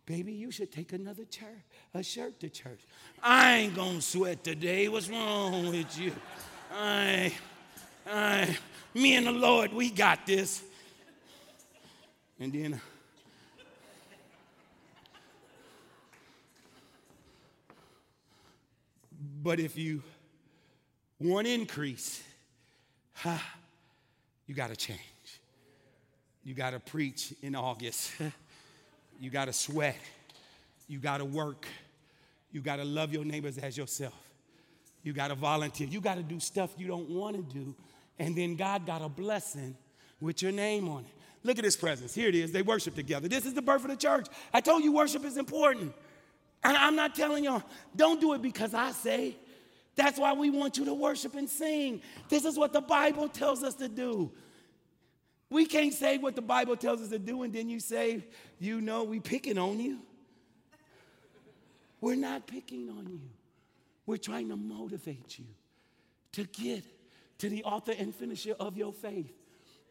Baby, 0.05 0.33
you 0.33 0.51
should 0.51 0.69
take 0.69 0.91
another 0.91 1.23
church, 1.23 1.47
a 1.93 2.03
shirt 2.03 2.41
to 2.41 2.49
church. 2.49 2.81
I 3.21 3.59
ain't 3.59 3.75
gonna 3.75 4.01
sweat 4.01 4.43
today. 4.43 4.89
What's 4.89 5.07
wrong 5.07 5.69
with 5.69 5.97
you? 5.97 6.11
I, 6.73 7.31
I, 8.05 8.57
me 8.93 9.15
and 9.15 9.27
the 9.27 9.31
Lord, 9.31 9.71
we 9.71 9.91
got 9.91 10.25
this. 10.25 10.61
And 12.37 12.51
then 12.51 12.81
But 19.43 19.59
if 19.59 19.77
you 19.77 20.01
want 21.19 21.47
increase, 21.47 22.23
you 24.47 24.55
got 24.55 24.69
to 24.69 24.75
change. 24.77 24.99
You 26.45 26.53
got 26.53 26.69
to 26.69 26.79
preach 26.79 27.33
in 27.41 27.53
August. 27.53 28.11
you 29.19 29.29
got 29.29 29.45
to 29.45 29.53
sweat. 29.53 29.97
You 30.87 30.99
got 30.99 31.17
to 31.17 31.25
work. 31.25 31.65
You 32.53 32.61
got 32.61 32.77
to 32.77 32.85
love 32.85 33.11
your 33.11 33.25
neighbors 33.25 33.57
as 33.57 33.77
yourself. 33.77 34.13
You 35.03 35.11
got 35.11 35.27
to 35.27 35.35
volunteer. 35.35 35.87
You 35.87 35.99
got 35.99 36.15
to 36.15 36.23
do 36.23 36.39
stuff 36.39 36.71
you 36.77 36.87
don't 36.87 37.09
want 37.09 37.35
to 37.35 37.41
do. 37.41 37.75
And 38.19 38.37
then 38.37 38.55
God 38.55 38.85
got 38.85 39.01
a 39.01 39.09
blessing 39.09 39.75
with 40.21 40.41
your 40.41 40.53
name 40.53 40.87
on 40.87 41.01
it. 41.01 41.11
Look 41.43 41.57
at 41.57 41.65
this 41.65 41.75
presence. 41.75 42.15
Here 42.15 42.29
it 42.29 42.35
is. 42.35 42.53
They 42.53 42.61
worship 42.61 42.95
together. 42.95 43.27
This 43.27 43.45
is 43.45 43.53
the 43.53 43.61
birth 43.61 43.83
of 43.83 43.89
the 43.89 43.97
church. 43.97 44.27
I 44.53 44.61
told 44.61 44.85
you 44.85 44.93
worship 44.93 45.25
is 45.25 45.35
important. 45.35 45.93
And 46.63 46.77
I'm 46.77 46.95
not 46.95 47.15
telling 47.15 47.43
y'all, 47.43 47.63
don't 47.95 48.21
do 48.21 48.33
it 48.33 48.41
because 48.41 48.73
I 48.73 48.91
say. 48.91 49.35
That's 49.95 50.17
why 50.17 50.33
we 50.33 50.49
want 50.49 50.77
you 50.77 50.85
to 50.85 50.93
worship 50.93 51.35
and 51.35 51.49
sing. 51.49 52.01
This 52.29 52.45
is 52.45 52.57
what 52.57 52.73
the 52.73 52.81
Bible 52.81 53.29
tells 53.29 53.63
us 53.63 53.75
to 53.75 53.87
do. 53.87 54.31
We 55.49 55.65
can't 55.65 55.93
say 55.93 56.17
what 56.17 56.35
the 56.35 56.41
Bible 56.41 56.75
tells 56.75 57.01
us 57.01 57.09
to 57.09 57.19
do 57.19 57.43
and 57.43 57.53
then 57.53 57.69
you 57.69 57.79
say, 57.79 58.25
you 58.59 58.81
know, 58.81 59.03
we 59.03 59.19
picking 59.19 59.57
on 59.57 59.79
you. 59.79 59.99
We're 62.01 62.15
not 62.15 62.47
picking 62.47 62.89
on 62.89 63.07
you. 63.07 63.21
We're 64.05 64.17
trying 64.17 64.49
to 64.49 64.55
motivate 64.55 65.37
you 65.37 65.45
to 66.33 66.43
get 66.45 66.83
to 67.37 67.49
the 67.49 67.63
author 67.63 67.93
and 67.97 68.13
finisher 68.13 68.55
of 68.59 68.75
your 68.75 68.91
faith. 68.91 69.31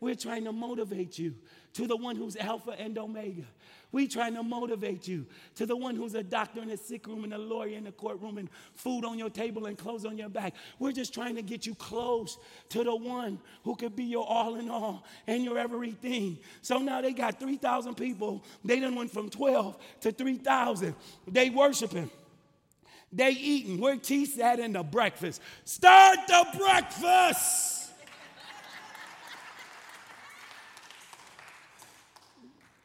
We're 0.03 0.17
trying 0.17 0.43
to 0.47 0.53
motivate 0.53 1.17
you 1.17 1.33
to 1.75 1.87
the 1.87 1.95
one 1.95 2.17
who's 2.17 2.37
Alpha 2.37 2.73
and 2.73 2.99
Omega. 2.99 3.45
We're 3.93 4.09
trying 4.09 4.35
to 4.35 4.43
motivate 4.43 5.07
you 5.07 5.27
to 5.55 5.65
the 5.65 5.77
one 5.77 5.95
who's 5.95 6.17
a 6.17 6.25
doctor 6.25 6.61
in 6.61 6.71
a 6.71 6.77
sick 6.77 7.07
room 7.07 7.23
and 7.23 7.33
a 7.33 7.38
lawyer 7.38 7.77
in 7.77 7.87
a 7.87 7.93
courtroom 7.93 8.38
and 8.38 8.49
food 8.75 9.05
on 9.05 9.17
your 9.17 9.31
table 9.31 9.67
and 9.67 9.79
clothes 9.79 10.05
on 10.05 10.19
your 10.19 10.29
back. 10.29 10.55
We're 10.81 10.91
just 10.91 11.15
trying 11.15 11.37
to 11.37 11.43
get 11.43 11.67
you 11.67 11.77
close 11.77 12.37
to 12.71 12.83
the 12.83 12.97
one 12.97 13.38
who 13.62 13.77
could 13.77 13.95
be 13.95 14.03
your 14.03 14.27
all 14.29 14.57
in 14.57 14.69
all 14.71 15.05
and 15.29 15.45
your 15.45 15.57
everything. 15.57 16.38
So 16.62 16.79
now 16.79 17.01
they 17.01 17.12
got 17.12 17.38
3,000 17.38 17.95
people. 17.95 18.43
They 18.65 18.81
done 18.81 18.97
went 18.97 19.12
from 19.12 19.31
12 19.31 19.79
to 20.01 20.11
3,000. 20.11 20.97
They 21.29 21.49
worshiping. 21.49 22.11
They 23.12 23.31
eating. 23.31 23.79
Where 23.79 23.99
T 23.99 24.27
sat 24.27 24.59
in 24.59 24.73
the 24.73 24.83
breakfast. 24.83 25.41
Start 25.65 26.19
the 26.27 26.45
breakfast. 26.59 27.82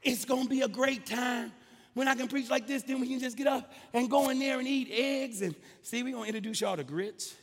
It's 0.01 0.25
going 0.25 0.43
to 0.43 0.49
be 0.49 0.61
a 0.61 0.67
great 0.67 1.05
time. 1.05 1.51
When 1.93 2.07
I 2.07 2.13
can 2.13 2.27
preach 2.27 2.49
like 2.49 2.67
this, 2.67 2.83
then 2.83 3.01
we 3.01 3.07
can 3.07 3.19
just 3.19 3.35
get 3.35 3.47
up 3.47 3.73
and 3.91 4.09
go 4.09 4.29
in 4.29 4.37
there 4.37 4.59
and 4.59 4.67
eat 4.67 4.89
eggs. 4.91 5.41
And 5.41 5.55
see, 5.81 6.03
we're 6.03 6.13
going 6.13 6.31
to 6.31 6.37
introduce 6.37 6.61
y'all 6.61 6.77
to 6.77 6.83
grits. 6.83 7.33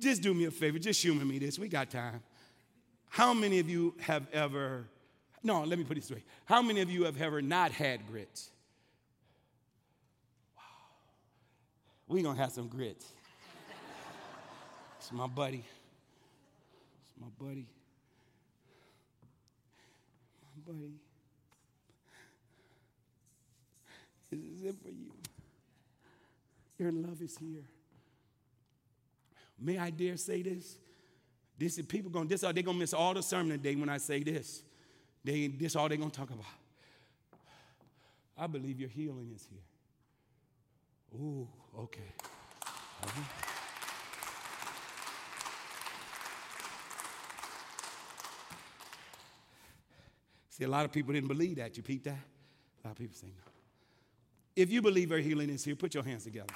Just 0.00 0.22
do 0.22 0.34
me 0.34 0.44
a 0.44 0.50
favor, 0.50 0.78
just 0.78 1.00
humor 1.00 1.24
me 1.24 1.38
this. 1.38 1.58
We 1.58 1.68
got 1.68 1.88
time. 1.88 2.20
How 3.08 3.32
many 3.32 3.60
of 3.60 3.70
you 3.70 3.94
have 4.00 4.26
ever, 4.32 4.88
no, 5.42 5.62
let 5.62 5.78
me 5.78 5.84
put 5.84 5.96
it 5.96 6.00
this 6.00 6.10
way. 6.10 6.24
How 6.46 6.60
many 6.60 6.80
of 6.80 6.90
you 6.90 7.04
have 7.04 7.22
ever 7.22 7.40
not 7.40 7.70
had 7.70 8.06
grits? 8.08 8.50
Wow. 10.56 10.62
We're 12.08 12.24
going 12.24 12.36
to 12.36 12.42
have 12.42 12.50
some 12.50 12.66
grits. 12.66 13.06
It's 14.98 15.12
my 15.12 15.28
buddy 15.28 15.64
my 17.20 17.28
buddy. 17.38 17.66
My 20.42 20.72
buddy. 20.72 20.94
This 24.30 24.40
is 24.40 24.64
it 24.64 24.74
for 24.82 24.88
you. 24.90 25.12
Your 26.78 26.92
love 26.92 27.22
is 27.22 27.36
here. 27.38 27.62
May 29.60 29.78
I 29.78 29.90
dare 29.90 30.16
say 30.16 30.42
this? 30.42 30.76
This 31.56 31.78
is 31.78 31.86
people 31.86 32.10
gonna 32.10 32.26
this 32.26 32.42
are 32.42 32.52
they 32.52 32.62
gonna 32.62 32.78
miss 32.78 32.92
all 32.92 33.14
the 33.14 33.22
sermon 33.22 33.58
today 33.58 33.76
when 33.76 33.88
I 33.88 33.98
say 33.98 34.22
this. 34.22 34.62
They 35.22 35.46
this 35.46 35.76
all 35.76 35.88
they're 35.88 35.96
gonna 35.96 36.10
talk 36.10 36.30
about. 36.30 36.44
I 38.36 38.48
believe 38.48 38.80
your 38.80 38.88
healing 38.88 39.30
is 39.34 39.46
here. 39.48 41.20
Ooh, 41.20 41.46
okay. 41.78 42.12
Uh-huh. 43.04 43.53
See, 50.56 50.62
a 50.62 50.68
lot 50.68 50.84
of 50.84 50.92
people 50.92 51.12
didn't 51.12 51.26
believe 51.26 51.56
that. 51.56 51.76
You 51.76 51.82
peep 51.82 52.04
that? 52.04 52.12
A 52.12 52.86
lot 52.86 52.92
of 52.92 52.98
people 52.98 53.16
say 53.16 53.26
no. 53.26 53.42
If 54.54 54.70
you 54.70 54.80
believe 54.80 55.10
our 55.10 55.18
healing 55.18 55.50
is 55.50 55.64
here, 55.64 55.74
put 55.74 55.94
your 55.94 56.04
hands 56.04 56.22
together. 56.22 56.54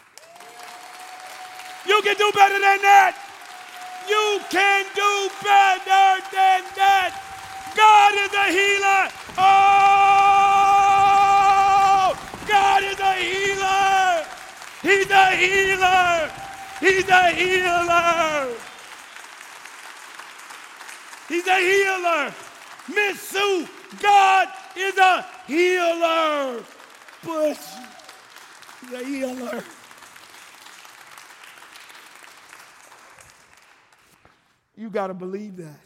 You 1.84 2.00
can 2.04 2.14
do 2.16 2.30
better 2.32 2.54
than 2.54 2.80
that. 2.82 3.16
You 4.08 4.40
can 4.50 4.84
do 4.94 5.28
better 5.42 6.22
than 6.30 6.62
that. 6.78 7.10
God 7.74 8.14
is 8.22 8.32
a 8.38 8.46
healer. 8.54 9.10
Oh, 9.36 9.64
God 12.46 12.84
is 12.84 13.00
a 13.00 13.14
healer. 13.18 14.24
He's 14.80 15.10
a 15.10 15.34
healer. 15.34 16.30
He's 16.78 17.08
a 17.08 17.30
healer. 17.34 18.54
He's 21.28 21.46
a 21.48 21.58
healer. 21.58 22.32
Miss 22.88 23.20
Sue 23.20 23.68
God 24.00 24.48
is 24.76 24.96
a 24.96 25.26
healer. 25.46 26.64
Is 27.26 28.92
a 28.92 29.04
healer. 29.04 29.64
You 34.76 34.90
got 34.90 35.08
to 35.08 35.14
believe 35.14 35.56
that. 35.56 35.80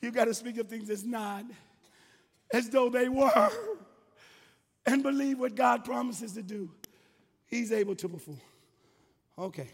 You 0.00 0.10
got 0.10 0.24
to 0.24 0.34
speak 0.34 0.58
of 0.58 0.68
things 0.68 0.90
as 0.90 1.04
not, 1.04 1.44
as 2.52 2.68
though 2.70 2.88
they 2.88 3.08
were, 3.08 3.50
and 4.86 5.02
believe 5.02 5.38
what 5.38 5.54
God 5.54 5.84
promises 5.84 6.32
to 6.32 6.42
do. 6.42 6.70
He's 7.46 7.70
able 7.70 7.94
to 7.96 8.08
perform. 8.08 8.40
Okay. 9.38 9.68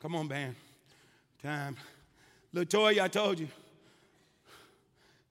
Come 0.00 0.14
on, 0.16 0.28
band. 0.28 0.56
Time. 1.42 1.76
Latoya, 2.54 3.02
I 3.02 3.08
told 3.08 3.38
you. 3.38 3.48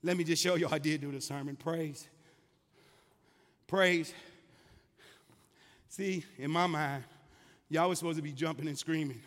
Let 0.03 0.15
me 0.15 0.23
just 0.23 0.41
show 0.41 0.55
you 0.55 0.67
I 0.69 0.77
did 0.77 1.01
do 1.01 1.11
the 1.11 1.21
sermon. 1.21 1.55
Praise. 1.55 2.07
Praise. 3.65 4.13
See, 5.89 6.23
in 6.37 6.51
my 6.51 6.67
mind, 6.67 7.03
y'all 7.69 7.89
was 7.89 7.99
supposed 7.99 8.17
to 8.17 8.23
be 8.23 8.31
jumping 8.31 8.67
and 8.67 8.77
screaming 8.77 9.21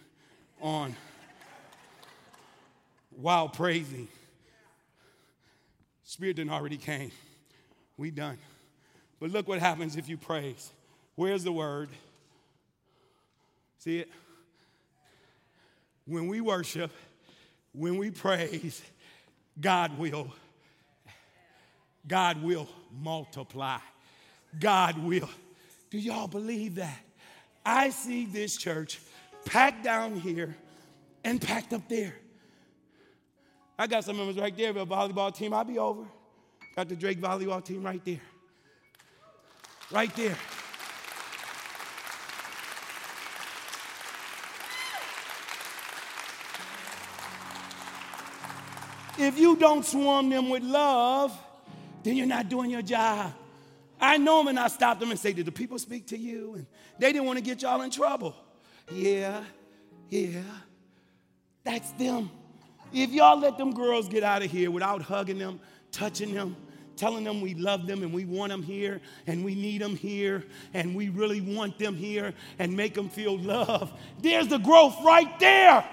on 0.61 0.94
while 3.11 3.48
praising. 3.48 4.09
Spirit 6.05 6.37
didn't 6.37 6.53
already 6.53 6.76
came. 6.76 7.11
We 7.96 8.11
done. 8.11 8.38
But 9.18 9.31
look 9.31 9.46
what 9.46 9.59
happens 9.59 9.96
if 9.96 10.09
you 10.09 10.16
praise. 10.16 10.72
Where's 11.16 11.44
the 11.44 11.53
word? 11.53 11.90
See 13.79 13.98
it? 13.98 14.09
When 16.07 16.26
we 16.29 16.40
worship, 16.40 16.90
when 17.72 17.96
we 17.96 18.11
praise, 18.11 18.83
God 19.61 19.98
will 19.98 20.33
God 22.06 22.42
will 22.42 22.68
multiply. 23.02 23.78
God 24.59 24.98
will. 24.98 25.28
Do 25.90 25.98
y'all 25.98 26.28
believe 26.28 26.76
that? 26.76 26.98
I 27.64 27.90
see 27.90 28.24
this 28.24 28.56
church 28.56 29.00
packed 29.44 29.85
down 29.85 30.16
here 30.16 30.56
and 31.24 31.40
packed 31.40 31.72
up 31.72 31.88
there. 31.88 32.14
I 33.78 33.87
got 33.87 34.04
some 34.04 34.16
members 34.16 34.37
right 34.37 34.56
there, 34.56 34.72
the 34.72 34.87
volleyball 34.87 35.35
team. 35.35 35.52
I'll 35.52 35.64
be 35.64 35.78
over. 35.78 36.04
Got 36.76 36.88
the 36.88 36.96
Drake 36.96 37.20
volleyball 37.20 37.64
team 37.64 37.83
right 37.83 38.04
there. 38.04 38.20
Right 39.90 40.14
there. 40.16 40.37
If 49.20 49.38
you 49.38 49.54
don't 49.54 49.85
swarm 49.85 50.30
them 50.30 50.48
with 50.48 50.62
love, 50.62 51.38
then 52.02 52.16
you're 52.16 52.26
not 52.26 52.48
doing 52.48 52.70
your 52.70 52.80
job. 52.80 53.35
I 54.00 54.16
know 54.16 54.38
them 54.38 54.48
and 54.48 54.59
I 54.59 54.68
stop 54.68 54.98
them 54.98 55.11
and 55.11 55.20
say, 55.20 55.35
Did 55.35 55.44
the 55.44 55.52
people 55.52 55.78
speak 55.78 56.06
to 56.06 56.18
you? 56.18 56.54
And 56.54 56.66
they 56.98 57.12
didn't 57.12 57.26
want 57.26 57.38
to 57.38 57.44
get 57.44 57.61
y'all 57.61 57.83
in 57.83 57.90
trouble. 57.90 58.35
Yeah, 58.90 59.44
yeah. 60.09 60.40
That's 61.64 61.92
them. 61.92 62.30
If 62.94 63.11
y'all 63.11 63.38
let 63.38 63.59
them 63.59 63.74
girls 63.74 64.09
get 64.09 64.22
out 64.22 64.42
of 64.42 64.50
here 64.50 64.70
without 64.70 65.02
hugging 65.02 65.38
them, 65.38 65.61
touching 65.92 66.33
them, 66.33 66.56
telling 66.96 67.22
them 67.22 67.42
we 67.42 67.54
love 67.54 67.87
them 67.87 68.02
and 68.02 68.12
we 68.12 68.24
want 68.24 68.50
them 68.50 68.62
here 68.62 69.02
and 69.26 69.44
we 69.44 69.54
need 69.54 69.83
them 69.83 69.96
here 69.96 70.44
and 70.72 70.94
we 70.94 71.11
really 71.11 71.42
want 71.42 71.78
them 71.78 71.94
here 71.94 72.33
and 72.59 72.74
make 72.74 72.94
them 72.94 73.11
feel 73.11 73.38
love, 73.38 73.92
there's 74.20 74.48
the 74.48 74.59
growth 74.59 74.96
right 75.04 75.38
there. 75.38 75.85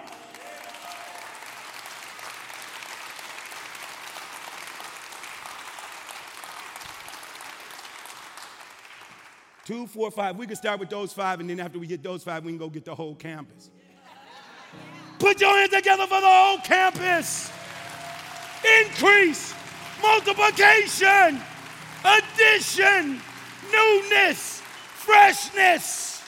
Two, 9.68 9.86
four, 9.86 10.10
five. 10.10 10.38
We 10.38 10.48
can 10.48 10.56
start 10.56 10.80
with 10.80 10.90
those 10.90 11.12
five, 11.12 11.42
and 11.42 11.50
then 11.50 11.60
after 11.60 11.78
we 11.78 11.88
get 11.88 12.02
those 12.02 12.24
five, 12.24 12.46
we 12.46 12.54
can 12.54 12.58
go 12.58 12.70
get 12.70 12.86
the 12.86 12.96
whole 12.96 13.16
campus. 13.16 13.70
Put 15.20 15.42
your 15.42 15.54
hands 15.58 15.74
together 15.74 16.04
for 16.04 16.22
the 16.22 16.26
whole 16.26 16.60
campus. 16.60 17.52
Increase, 18.82 19.54
multiplication, 20.02 21.42
addition, 22.06 23.22
newness, 23.70 24.62
freshness. 24.96 26.24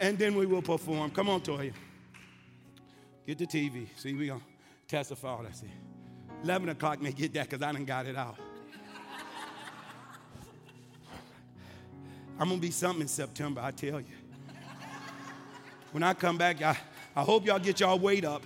And 0.00 0.18
then 0.18 0.34
we 0.34 0.46
will 0.46 0.62
perform. 0.62 1.12
Come 1.12 1.28
on, 1.28 1.42
Toya. 1.42 1.72
Get 3.24 3.38
the 3.38 3.46
TV. 3.46 3.86
See, 3.96 4.14
we 4.14 4.26
gonna 4.26 4.40
testify. 4.88 5.36
I 5.48 5.52
see. 5.52 5.70
11 6.42 6.70
o'clock 6.70 7.00
may 7.00 7.12
get 7.12 7.32
that 7.34 7.48
because 7.48 7.62
I 7.62 7.70
done 7.70 7.84
got 7.84 8.06
it 8.06 8.16
out. 8.16 8.36
I'm 12.38 12.48
gonna 12.48 12.60
be 12.60 12.70
something 12.70 13.02
in 13.02 13.08
September, 13.08 13.60
I 13.62 13.70
tell 13.70 14.00
you. 14.00 14.06
When 15.92 16.02
I 16.02 16.14
come 16.14 16.36
back, 16.36 16.60
I, 16.60 16.76
I 17.14 17.22
hope 17.22 17.46
y'all 17.46 17.60
get 17.60 17.78
y'all 17.78 17.98
weight 17.98 18.24
up. 18.24 18.42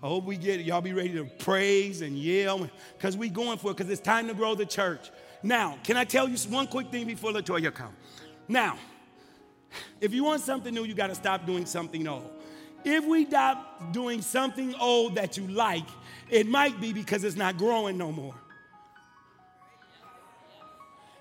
I 0.00 0.06
hope 0.06 0.24
we 0.24 0.36
get 0.36 0.60
y'all 0.60 0.80
be 0.80 0.92
ready 0.92 1.14
to 1.14 1.24
praise 1.24 2.02
and 2.02 2.16
yell 2.16 2.68
because 2.96 3.16
we 3.16 3.28
going 3.28 3.58
for 3.58 3.72
it 3.72 3.76
because 3.76 3.90
it's 3.90 4.00
time 4.00 4.28
to 4.28 4.34
grow 4.34 4.54
the 4.54 4.66
church. 4.66 5.10
Now, 5.42 5.78
can 5.82 5.96
I 5.96 6.04
tell 6.04 6.28
you 6.28 6.36
one 6.50 6.66
quick 6.66 6.90
thing 6.90 7.06
before 7.06 7.32
Latoya 7.32 7.74
come? 7.74 7.94
Now, 8.46 8.78
if 10.00 10.14
you 10.14 10.22
want 10.24 10.42
something 10.42 10.72
new, 10.72 10.84
you 10.84 10.94
got 10.94 11.08
to 11.08 11.14
stop 11.14 11.46
doing 11.46 11.66
something 11.66 12.06
old. 12.06 12.30
If 12.84 13.04
we 13.06 13.24
stop 13.24 13.92
doing 13.92 14.22
something 14.22 14.74
old 14.76 15.16
that 15.16 15.36
you 15.36 15.48
like, 15.48 15.86
it 16.30 16.46
might 16.46 16.80
be 16.80 16.92
because 16.92 17.24
it's 17.24 17.36
not 17.36 17.56
growing 17.56 17.98
no 17.98 18.12
more. 18.12 18.34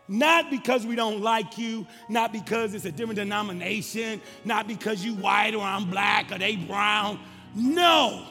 Not 0.07 0.49
because 0.49 0.85
we 0.85 0.95
don't 0.95 1.21
like 1.21 1.57
you, 1.57 1.87
not 2.09 2.33
because 2.33 2.73
it's 2.73 2.85
a 2.85 2.91
different 2.91 3.15
denomination, 3.15 4.21
not 4.43 4.67
because 4.67 5.03
you 5.03 5.15
white 5.15 5.55
or 5.55 5.63
I'm 5.63 5.89
black 5.89 6.31
or 6.31 6.37
they 6.37 6.57
brown. 6.57 7.19
No, 7.55 8.27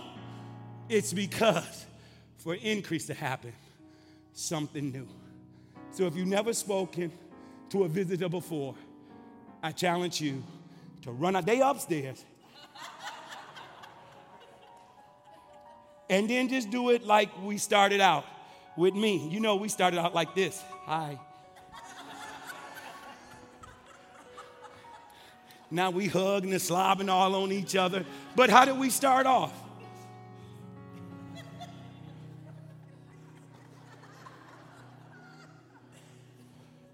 it's 0.89 1.13
because 1.13 1.87
for 2.39 2.55
increase 2.57 3.07
to 3.07 3.15
happen, 3.15 3.53
something 4.35 4.93
new. 4.93 5.09
So 5.93 6.07
if 6.07 6.15
you've 6.15 6.29
never 6.29 6.53
spoken 6.53 7.11
to 7.71 7.85
a 7.85 7.89
visitor 7.89 8.29
before, 8.29 8.75
I 9.63 9.73
challenge 9.73 10.21
you 10.21 10.43
to 11.03 11.13
run 11.13 11.37
out. 11.37 11.47
They 11.47 11.61
upstairs. 11.61 12.25
and 16.11 16.29
then 16.29 16.49
just 16.49 16.71
do 16.71 16.91
it 16.91 17.05
like 17.07 17.31
we 17.43 17.57
started 17.57 18.01
out 18.01 18.25
with 18.77 18.95
me. 18.95 19.29
You 19.29 19.41
know, 19.41 19.57
we 19.57 19.69
started 19.69 19.99
out 19.99 20.15
like 20.15 20.35
this. 20.35 20.63
Hi. 20.85 21.19
Now 25.73 25.89
we 25.89 26.07
hugging 26.07 26.53
and 26.53 26.61
slobbing 26.61 27.09
all 27.09 27.35
on 27.35 27.51
each 27.51 27.77
other. 27.77 28.05
But 28.37 28.51
how 28.51 28.67
did 28.67 28.77
we 28.77 28.91
start 28.91 29.25
off? 29.25 29.55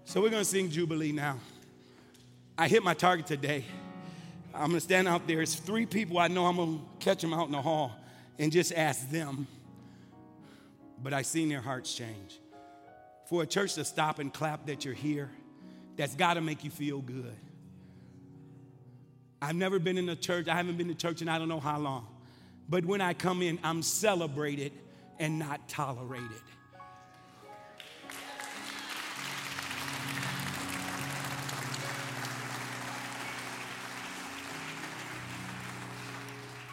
So 0.05 0.21
we're 0.21 0.29
going 0.29 0.43
to 0.43 0.49
sing 0.49 0.71
Jubilee 0.71 1.11
now. 1.11 1.39
I 2.57 2.69
hit 2.69 2.81
my 2.81 2.93
target 2.93 3.27
today. 3.27 3.65
I'm 4.53 4.69
going 4.69 4.75
to 4.75 4.79
stand 4.79 5.09
out 5.09 5.27
there. 5.27 5.41
It's 5.41 5.55
three 5.55 5.85
people 5.85 6.17
I 6.17 6.29
know 6.29 6.45
I'm 6.45 6.55
going 6.55 6.79
to 6.79 7.05
catch 7.05 7.21
them 7.21 7.33
out 7.33 7.47
in 7.47 7.51
the 7.51 7.61
hall 7.61 7.91
and 8.39 8.49
just 8.49 8.73
ask 8.73 9.09
them. 9.11 9.45
But 11.03 11.13
I 11.13 11.21
seen 11.21 11.49
their 11.49 11.61
hearts 11.61 11.93
change. 11.93 12.39
For 13.25 13.43
a 13.43 13.45
church 13.45 13.73
to 13.75 13.83
stop 13.83 14.19
and 14.19 14.33
clap 14.33 14.67
that 14.67 14.85
you're 14.85 14.93
here, 14.93 15.29
that's 15.97 16.15
got 16.15 16.35
to 16.35 16.41
make 16.41 16.63
you 16.63 16.71
feel 16.71 16.99
good. 16.99 17.35
I've 19.41 19.55
never 19.55 19.79
been 19.79 19.97
in 19.97 20.09
a 20.09 20.15
church, 20.15 20.47
I 20.47 20.55
haven't 20.55 20.77
been 20.77 20.89
to 20.89 20.95
church 20.95 21.21
in 21.21 21.29
I 21.29 21.37
don't 21.37 21.47
know 21.49 21.59
how 21.59 21.79
long. 21.79 22.07
But 22.67 22.85
when 22.85 23.01
I 23.01 23.13
come 23.13 23.41
in, 23.41 23.57
I'm 23.63 23.81
celebrated 23.81 24.73
and 25.17 25.39
not 25.39 25.67
tolerated. 25.67 26.29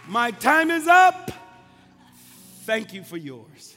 My 0.09 0.31
time 0.31 0.71
is 0.71 0.87
up. 0.87 1.33
Thank 2.65 2.95
you 2.95 3.03
for 3.03 3.17
yours. 3.17 3.77